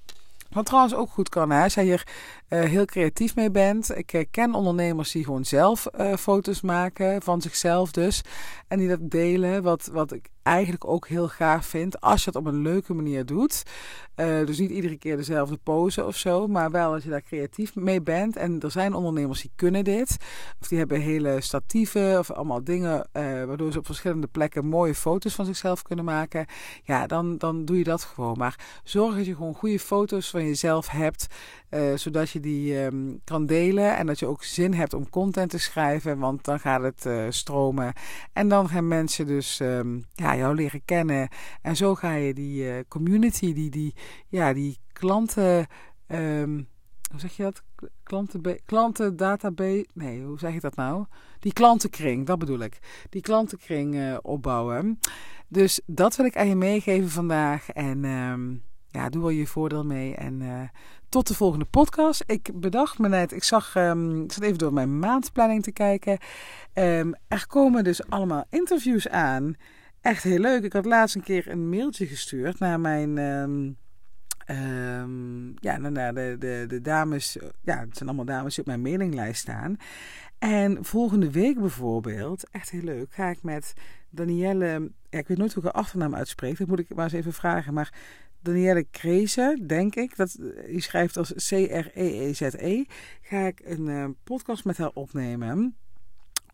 Wat 0.49 0.65
trouwens 0.65 0.95
ook 0.95 1.09
goed 1.09 1.29
kan, 1.29 1.49
hè? 1.51 1.63
als 1.63 1.73
jij 1.73 1.83
hier 1.83 2.07
uh, 2.49 2.59
heel 2.63 2.85
creatief 2.85 3.35
mee 3.35 3.51
bent. 3.51 3.97
Ik 3.97 4.27
ken 4.31 4.53
ondernemers 4.53 5.11
die 5.11 5.23
gewoon 5.23 5.45
zelf 5.45 5.87
foto's 6.19 6.61
maken, 6.61 7.21
van 7.21 7.41
zichzelf 7.41 7.91
dus. 7.91 8.21
En 8.67 8.79
die 8.79 8.87
dat 8.87 9.09
delen, 9.09 9.63
wat, 9.63 9.89
wat 9.91 10.11
ik 10.11 10.29
eigenlijk 10.47 10.87
ook 10.87 11.07
heel 11.07 11.27
gaaf 11.27 11.65
vind. 11.65 12.01
Als 12.01 12.23
je 12.23 12.29
het 12.29 12.39
op 12.39 12.45
een 12.45 12.61
leuke 12.61 12.93
manier 12.93 13.25
doet. 13.25 13.63
dus 14.15 14.59
niet 14.59 14.69
iedere 14.69 14.97
keer 14.97 15.17
dezelfde 15.17 15.57
pose 15.63 16.05
of 16.05 16.15
zo. 16.15 16.47
Maar 16.47 16.71
wel 16.71 16.93
als 16.93 17.03
je 17.03 17.09
daar 17.09 17.21
creatief 17.21 17.75
mee 17.75 18.01
bent. 18.01 18.35
En 18.35 18.59
er 18.59 18.71
zijn 18.71 18.93
ondernemers 18.93 19.41
die 19.41 19.51
kunnen 19.55 19.83
dit. 19.83 20.17
Of 20.61 20.67
die 20.67 20.77
hebben 20.77 21.01
hele 21.01 21.41
statieven 21.41 22.19
of 22.19 22.31
allemaal 22.31 22.63
dingen. 22.63 23.07
waardoor 23.11 23.71
ze 23.71 23.77
op 23.77 23.85
verschillende 23.85 24.27
plekken 24.27 24.65
mooie 24.65 24.95
foto's 24.95 25.35
van 25.35 25.45
zichzelf 25.45 25.81
kunnen 25.81 26.05
maken. 26.05 26.45
Ja, 26.83 27.07
dan, 27.07 27.37
dan 27.37 27.65
doe 27.65 27.77
je 27.77 27.83
dat 27.83 28.03
gewoon. 28.03 28.37
Maar 28.37 28.81
zorg 28.83 29.15
dat 29.15 29.25
je 29.25 29.35
gewoon 29.35 29.53
goede 29.53 29.79
foto's 29.79 30.29
van 30.29 30.45
jezelf 30.45 30.89
hebt. 30.89 31.27
zodat 31.95 32.29
je 32.29 32.39
die 32.39 32.83
um, 32.83 33.19
kan 33.23 33.45
delen. 33.45 33.97
En 33.97 34.05
dat 34.05 34.19
je 34.19 34.25
ook 34.25 34.43
zin 34.43 34.73
hebt 34.73 34.93
om 34.93 35.09
content 35.09 35.49
te 35.49 35.59
schrijven. 35.59 36.19
Want 36.19 36.43
dan 36.43 36.59
gaat 36.59 36.81
het 36.81 37.35
stromen. 37.35 37.93
En 38.33 38.47
dan 38.47 38.69
gaan 38.69 38.87
mensen 38.87 39.27
dus 39.27 39.59
um, 39.59 40.05
ja, 40.13 40.35
jou 40.37 40.55
leren 40.55 40.85
kennen. 40.85 41.29
En 41.61 41.75
zo 41.75 41.95
ga 41.95 42.13
je 42.13 42.33
die 42.33 42.63
uh, 42.63 42.79
community, 42.87 43.53
die, 43.53 43.69
die, 43.69 43.95
ja, 44.27 44.53
die 44.53 44.77
klanten. 44.91 45.67
Um, 46.07 46.67
hoe 47.11 47.19
zeg 47.19 47.35
je 47.35 47.43
dat? 47.43 47.63
Klanten, 48.03 48.59
klanten 48.65 49.17
database. 49.17 49.87
Nee, 49.93 50.23
hoe 50.23 50.39
zeg 50.39 50.53
je 50.53 50.59
dat 50.59 50.75
nou? 50.75 51.05
Die 51.39 51.53
klantenkring, 51.53 52.25
dat 52.25 52.39
bedoel 52.39 52.59
ik. 52.59 52.79
Die 53.09 53.21
klantenkring 53.21 53.95
uh, 53.95 54.17
opbouwen. 54.21 54.99
Dus 55.47 55.81
dat 55.85 56.15
wil 56.15 56.25
ik 56.25 56.37
aan 56.37 56.47
je 56.47 56.55
meegeven 56.55 57.09
vandaag. 57.09 57.69
En 57.69 58.03
um, 58.03 58.63
ja, 58.87 59.09
doe 59.09 59.21
wel 59.21 59.29
je 59.29 59.47
voordeel 59.47 59.85
mee. 59.85 60.15
En 60.15 60.41
uh, 60.41 60.61
tot 61.09 61.27
de 61.27 61.33
volgende 61.33 61.65
podcast. 61.65 62.23
Ik 62.25 62.49
bedacht 62.53 62.99
me 62.99 63.07
net, 63.07 63.31
ik 63.31 63.43
zag, 63.43 63.75
um, 63.75 64.29
zat 64.29 64.43
even 64.43 64.57
door 64.57 64.73
mijn 64.73 64.99
maandplanning 64.99 65.63
te 65.63 65.71
kijken. 65.71 66.17
Er 67.27 67.47
komen 67.47 67.83
dus 67.83 68.09
allemaal 68.09 68.45
interviews 68.49 69.09
aan. 69.09 69.55
Echt 70.07 70.23
heel 70.23 70.39
leuk. 70.39 70.63
Ik 70.63 70.73
had 70.73 70.85
laatst 70.85 71.15
een 71.15 71.23
keer 71.23 71.47
een 71.47 71.69
mailtje 71.69 72.05
gestuurd 72.05 72.59
naar 72.59 72.79
mijn. 72.79 73.17
Um, 73.17 73.77
Um, 74.49 75.53
ja, 75.59 75.77
naar 75.77 76.13
de, 76.13 76.35
de, 76.39 76.65
de 76.67 76.81
dames, 76.81 77.37
ja, 77.61 77.79
het 77.79 77.97
zijn 77.97 78.09
allemaal 78.09 78.25
dames 78.25 78.55
die 78.55 78.63
op 78.63 78.69
mijn 78.69 78.81
mailinglijst 78.81 79.41
staan. 79.41 79.77
En 80.37 80.85
volgende 80.85 81.31
week 81.31 81.59
bijvoorbeeld, 81.59 82.49
echt 82.51 82.69
heel 82.69 82.81
leuk, 82.81 83.13
ga 83.13 83.29
ik 83.29 83.43
met 83.43 83.73
Danielle, 84.09 84.91
ik 85.09 85.27
weet 85.27 85.37
nooit 85.37 85.53
hoe 85.53 85.63
ik 85.63 85.71
haar 85.71 85.81
achternaam 85.81 86.15
uitspreek, 86.15 86.57
dat 86.57 86.67
moet 86.67 86.79
ik 86.79 86.95
maar 86.95 87.03
eens 87.03 87.13
even 87.13 87.33
vragen, 87.33 87.73
maar 87.73 87.93
Danielle 88.39 88.83
Kreese, 88.83 89.59
denk 89.65 89.95
ik, 89.95 90.15
dat, 90.15 90.37
die 90.67 90.81
schrijft 90.81 91.17
als 91.17 91.31
C-R-E-E-Z-E, 91.31 92.57
-E, 92.57 92.83
ga 93.21 93.39
ik 93.39 93.61
een 93.63 93.87
uh, 93.87 94.05
podcast 94.23 94.65
met 94.65 94.77
haar 94.77 94.91
opnemen 94.93 95.75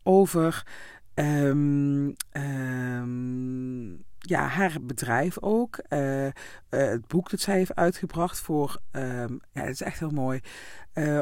over 0.03 0.65
um, 1.15 2.15
ja, 4.19 4.47
haar 4.47 4.77
bedrijf 4.81 5.39
ook. 5.39 5.81
Uh, 5.89 6.25
uh, 6.25 6.31
het 6.69 7.07
boek 7.07 7.29
dat 7.29 7.39
zij 7.39 7.55
heeft 7.55 7.75
uitgebracht 7.75 8.39
voor, 8.39 8.81
um, 8.91 9.39
ja, 9.51 9.61
het 9.61 9.73
is 9.73 9.81
echt 9.81 9.99
heel 9.99 10.09
mooi, 10.09 10.39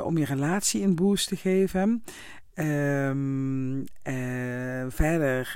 om 0.04 0.18
je 0.18 0.26
relatie 0.26 0.84
een 0.84 0.96
boost 0.96 1.28
te 1.28 1.36
geven. 1.36 2.04
Um, 2.54 3.86
verder 4.90 5.56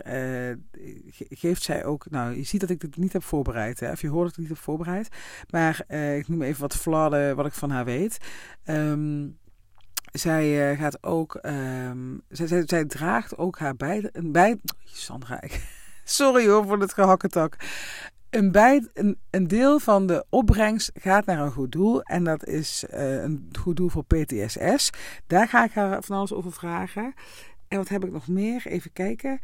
geeft 1.29 1.63
zij 1.63 1.85
ook, 1.85 2.09
nou 2.09 2.35
je 2.35 2.43
ziet 2.43 2.61
dat 2.61 2.69
ik 2.69 2.79
dit 2.79 2.97
niet 2.97 3.13
heb 3.13 3.23
voorbereid, 3.23 3.79
hè, 3.79 3.91
of 3.91 4.01
je 4.01 4.07
hoort 4.07 4.23
dat 4.23 4.31
ik 4.31 4.35
het 4.35 4.47
niet 4.47 4.55
heb 4.55 4.63
voorbereid, 4.63 5.09
maar 5.49 5.83
ik 6.17 6.27
noem 6.27 6.41
even 6.41 6.61
wat 6.61 6.75
fladden 6.75 7.35
wat 7.35 7.45
ik 7.45 7.53
van 7.53 7.69
haar 7.69 7.85
weet. 7.85 8.17
Um, 8.65 9.37
zij 10.17 10.75
gaat 10.75 11.03
ook, 11.03 11.39
um, 11.41 12.21
zij, 12.29 12.63
zij, 12.65 12.85
draagt 12.85 13.37
ook 13.37 13.59
haar 13.59 13.75
bij, 13.75 14.09
een 14.11 14.31
bij, 14.31 14.59
Sandra, 14.83 15.41
sorry 16.03 16.47
hoor 16.47 16.65
voor 16.65 16.79
het 16.79 16.93
gehakketak. 16.93 17.55
Een, 18.29 18.51
bij, 18.51 18.87
een, 19.29 19.47
deel 19.47 19.79
van 19.79 20.07
de 20.07 20.25
opbrengst 20.29 20.91
gaat 20.93 21.25
naar 21.25 21.39
een 21.39 21.51
goed 21.51 21.71
doel. 21.71 22.01
En 22.01 22.23
dat 22.23 22.45
is 22.45 22.85
uh, 22.93 23.23
een 23.23 23.49
goed 23.59 23.75
doel 23.75 23.89
voor 23.89 24.03
PTSS. 24.05 24.89
Daar 25.27 25.47
ga 25.47 25.63
ik 25.63 25.71
haar 25.71 26.03
van 26.03 26.17
alles 26.17 26.33
over 26.33 26.51
vragen. 26.51 27.13
En 27.67 27.77
wat 27.77 27.89
heb 27.89 28.05
ik 28.05 28.11
nog 28.11 28.27
meer? 28.27 28.67
Even 28.67 28.93
kijken. 28.93 29.39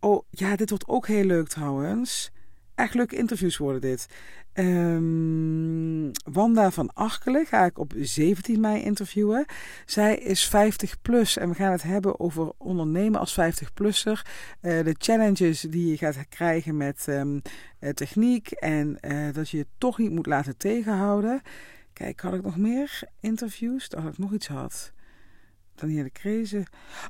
Oh 0.00 0.24
ja, 0.30 0.56
dit 0.56 0.70
wordt 0.70 0.88
ook 0.88 1.06
heel 1.06 1.24
leuk 1.24 1.48
trouwens. 1.48 2.32
Echt 2.80 2.94
leuke 2.94 3.16
interviews 3.16 3.56
worden 3.56 3.80
dit. 3.80 4.08
Um, 4.54 6.10
Wanda 6.24 6.70
van 6.70 6.90
Arkelen 6.94 7.46
ga 7.46 7.64
ik 7.64 7.78
op 7.78 7.92
17 7.96 8.60
mei 8.60 8.82
interviewen. 8.82 9.44
Zij 9.86 10.16
is 10.16 10.48
50 10.48 11.02
plus 11.02 11.36
en 11.36 11.48
we 11.48 11.54
gaan 11.54 11.72
het 11.72 11.82
hebben 11.82 12.20
over 12.20 12.52
ondernemen 12.58 13.20
als 13.20 13.40
50-plusser. 13.40 14.26
Uh, 14.62 14.78
eh, 14.78 14.84
de 14.84 14.94
challenges 14.98 15.60
die 15.60 15.86
je 15.86 15.96
gaat 15.96 16.28
krijgen 16.28 16.76
met 16.76 17.06
um, 17.08 17.42
techniek 17.94 18.50
en 18.50 18.98
uh, 19.00 19.32
dat 19.32 19.50
je 19.50 19.56
je 19.56 19.66
toch 19.78 19.98
niet 19.98 20.10
moet 20.10 20.26
laten 20.26 20.56
tegenhouden. 20.56 21.40
Kijk, 21.92 22.20
had 22.20 22.34
ik 22.34 22.42
nog 22.42 22.56
meer 22.56 23.02
interviews? 23.20 23.88
Dacht 23.88 24.08
ik 24.08 24.18
nog 24.18 24.32
iets 24.32 24.48
had. 24.48 24.92
Danielle 25.80 26.10
Krezen. 26.10 26.64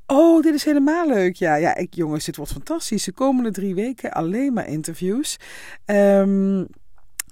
Oh, 0.06 0.42
dit 0.42 0.54
is 0.54 0.64
helemaal 0.64 1.08
leuk. 1.08 1.36
Ja, 1.36 1.54
ja 1.54 1.76
ik, 1.76 1.94
jongens, 1.94 2.24
dit 2.24 2.36
wordt 2.36 2.52
fantastisch. 2.52 3.04
De 3.04 3.12
komende 3.12 3.50
drie 3.50 3.74
weken 3.74 4.10
alleen 4.10 4.52
maar 4.52 4.68
interviews. 4.68 5.36
Um, 5.86 6.66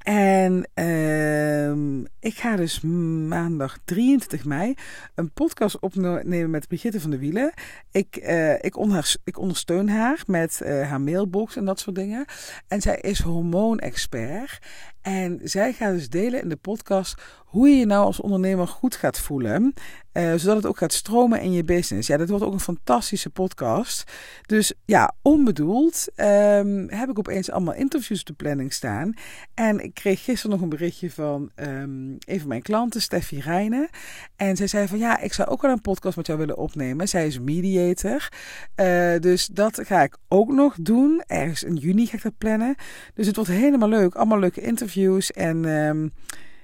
en 0.08 0.68
uh, 0.74 2.04
ik 2.20 2.34
ga 2.34 2.56
dus 2.56 2.80
maandag 2.80 3.78
23 3.84 4.44
mei 4.44 4.74
een 5.14 5.32
podcast 5.32 5.80
opnemen 5.80 6.50
met 6.50 6.68
Brigitte 6.68 7.00
van 7.00 7.10
der 7.10 7.18
Wielen. 7.18 7.52
Ik, 7.90 8.20
uh, 8.22 8.54
ik, 8.54 8.76
onder, 8.76 9.16
ik 9.24 9.38
ondersteun 9.38 9.88
haar 9.88 10.22
met 10.26 10.60
uh, 10.62 10.88
haar 10.88 11.00
mailbox 11.00 11.56
en 11.56 11.64
dat 11.64 11.80
soort 11.80 11.96
dingen. 11.96 12.24
En 12.68 12.80
zij 12.80 12.98
is 13.00 13.20
hormoonexpert. 13.20 14.58
En 15.02 15.40
zij 15.42 15.72
gaat 15.72 15.94
dus 15.94 16.08
delen 16.08 16.42
in 16.42 16.48
de 16.48 16.56
podcast 16.56 17.22
hoe 17.48 17.68
je 17.68 17.76
je 17.76 17.86
nou 17.86 18.04
als 18.04 18.20
ondernemer 18.20 18.68
goed 18.68 18.96
gaat 18.96 19.18
voelen. 19.18 19.74
Uh, 20.12 20.34
zodat 20.34 20.56
het 20.56 20.66
ook 20.66 20.78
gaat 20.78 20.92
stromen 20.92 21.40
in 21.40 21.52
je 21.52 21.64
business. 21.64 22.08
Ja, 22.08 22.16
dat 22.16 22.28
wordt 22.28 22.44
ook 22.44 22.52
een 22.52 22.60
fantastische 22.60 23.30
podcast. 23.30 24.12
Dus 24.46 24.72
ja, 24.84 25.14
onbedoeld 25.22 26.06
um, 26.16 26.90
heb 26.90 27.08
ik 27.08 27.18
opeens 27.18 27.50
allemaal 27.50 27.74
interviews 27.74 28.20
op 28.20 28.26
de 28.26 28.32
planning 28.32 28.72
staan. 28.72 29.14
En 29.54 29.84
ik 29.84 29.94
kreeg 29.94 30.24
gisteren 30.24 30.50
nog 30.50 30.60
een 30.60 30.68
berichtje 30.68 31.10
van 31.10 31.50
um, 31.56 32.16
een 32.18 32.38
van 32.38 32.48
mijn 32.48 32.62
klanten, 32.62 33.02
Steffi 33.02 33.40
Rijnen. 33.40 33.88
En 34.36 34.56
zij 34.56 34.66
zei 34.66 34.88
van 34.88 34.98
ja, 34.98 35.20
ik 35.20 35.32
zou 35.32 35.48
ook 35.48 35.62
wel 35.62 35.70
een 35.70 35.80
podcast 35.80 36.16
met 36.16 36.26
jou 36.26 36.38
willen 36.38 36.56
opnemen. 36.56 37.08
Zij 37.08 37.26
is 37.26 37.40
mediator. 37.40 38.28
Uh, 38.76 39.18
dus 39.18 39.46
dat 39.46 39.80
ga 39.82 40.02
ik 40.02 40.16
ook 40.28 40.52
nog 40.52 40.76
doen. 40.80 41.22
Ergens 41.26 41.62
in 41.62 41.74
juni 41.74 42.06
ga 42.06 42.16
ik 42.16 42.22
dat 42.22 42.38
plannen. 42.38 42.74
Dus 43.14 43.26
het 43.26 43.36
wordt 43.36 43.50
helemaal 43.50 43.88
leuk. 43.88 44.14
Allemaal 44.14 44.38
leuke 44.38 44.60
interviews. 44.60 44.87
En 45.30 45.64
um, 45.64 46.12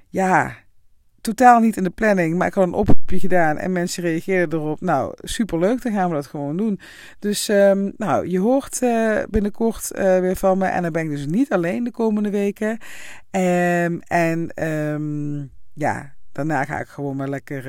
ja, 0.08 0.56
totaal 1.20 1.60
niet 1.60 1.76
in 1.76 1.84
de 1.84 1.90
planning, 1.90 2.36
maar 2.36 2.46
ik 2.46 2.54
had 2.54 2.66
een 2.66 2.72
oproepje 2.72 3.18
gedaan 3.18 3.58
en 3.58 3.72
mensen 3.72 4.02
reageerden 4.02 4.58
erop. 4.58 4.80
Nou, 4.80 5.14
superleuk, 5.16 5.82
dan 5.82 5.92
gaan 5.92 6.08
we 6.08 6.14
dat 6.14 6.26
gewoon 6.26 6.56
doen. 6.56 6.80
Dus 7.18 7.48
um, 7.48 7.92
nou, 7.96 8.28
je 8.28 8.38
hoort 8.38 8.82
uh, 8.82 9.22
binnenkort 9.30 9.90
uh, 9.92 10.18
weer 10.18 10.36
van 10.36 10.58
me 10.58 10.66
en 10.66 10.82
dan 10.82 10.92
ben 10.92 11.02
ik 11.02 11.10
dus 11.10 11.26
niet 11.26 11.52
alleen 11.52 11.84
de 11.84 11.90
komende 11.90 12.30
weken. 12.30 12.78
Um, 13.30 14.00
en 14.00 14.50
ja, 15.74 16.14
Daarna 16.34 16.64
ga 16.64 16.80
ik 16.80 16.88
gewoon 16.88 17.16
maar 17.16 17.28
lekker, 17.28 17.66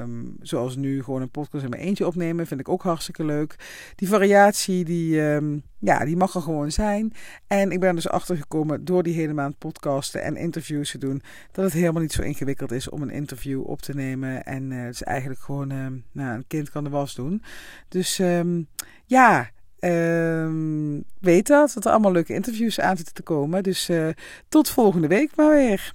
um, 0.00 0.36
zoals 0.40 0.76
nu, 0.76 1.02
gewoon 1.02 1.22
een 1.22 1.30
podcast 1.30 1.64
in 1.64 1.70
mijn 1.70 1.82
eentje 1.82 2.06
opnemen. 2.06 2.46
Vind 2.46 2.60
ik 2.60 2.68
ook 2.68 2.82
hartstikke 2.82 3.24
leuk. 3.24 3.56
Die 3.94 4.08
variatie, 4.08 4.84
die, 4.84 5.20
um, 5.20 5.62
ja, 5.78 6.04
die 6.04 6.16
mag 6.16 6.34
er 6.34 6.40
gewoon 6.40 6.70
zijn. 6.70 7.12
En 7.46 7.70
ik 7.70 7.80
ben 7.80 7.94
dus 7.94 8.08
achtergekomen 8.08 8.84
door 8.84 9.02
die 9.02 9.14
hele 9.14 9.32
maand 9.32 9.58
podcasten 9.58 10.22
en 10.22 10.36
interviews 10.36 10.90
te 10.90 10.98
doen. 10.98 11.22
Dat 11.52 11.64
het 11.64 11.74
helemaal 11.74 12.02
niet 12.02 12.12
zo 12.12 12.22
ingewikkeld 12.22 12.72
is 12.72 12.88
om 12.88 13.02
een 13.02 13.10
interview 13.10 13.66
op 13.66 13.82
te 13.82 13.94
nemen. 13.94 14.44
En 14.44 14.70
het 14.70 14.94
is 14.94 15.02
eigenlijk 15.02 15.40
gewoon, 15.40 15.68
nou, 16.12 16.34
een 16.36 16.46
kind 16.46 16.70
kan 16.70 16.84
de 16.84 16.90
was 16.90 17.14
doen. 17.14 17.42
Dus 17.88 18.22
ja, 19.06 19.50
weet 21.20 21.46
dat, 21.46 21.72
dat 21.74 21.84
er 21.84 21.90
allemaal 21.90 22.12
leuke 22.12 22.34
interviews 22.34 22.80
aan 22.80 22.96
zitten 22.96 23.14
te 23.14 23.22
komen. 23.22 23.62
Dus 23.62 23.90
uh, 23.90 24.08
tot 24.48 24.70
volgende 24.70 25.08
week 25.08 25.36
maar 25.36 25.50
weer. 25.50 25.94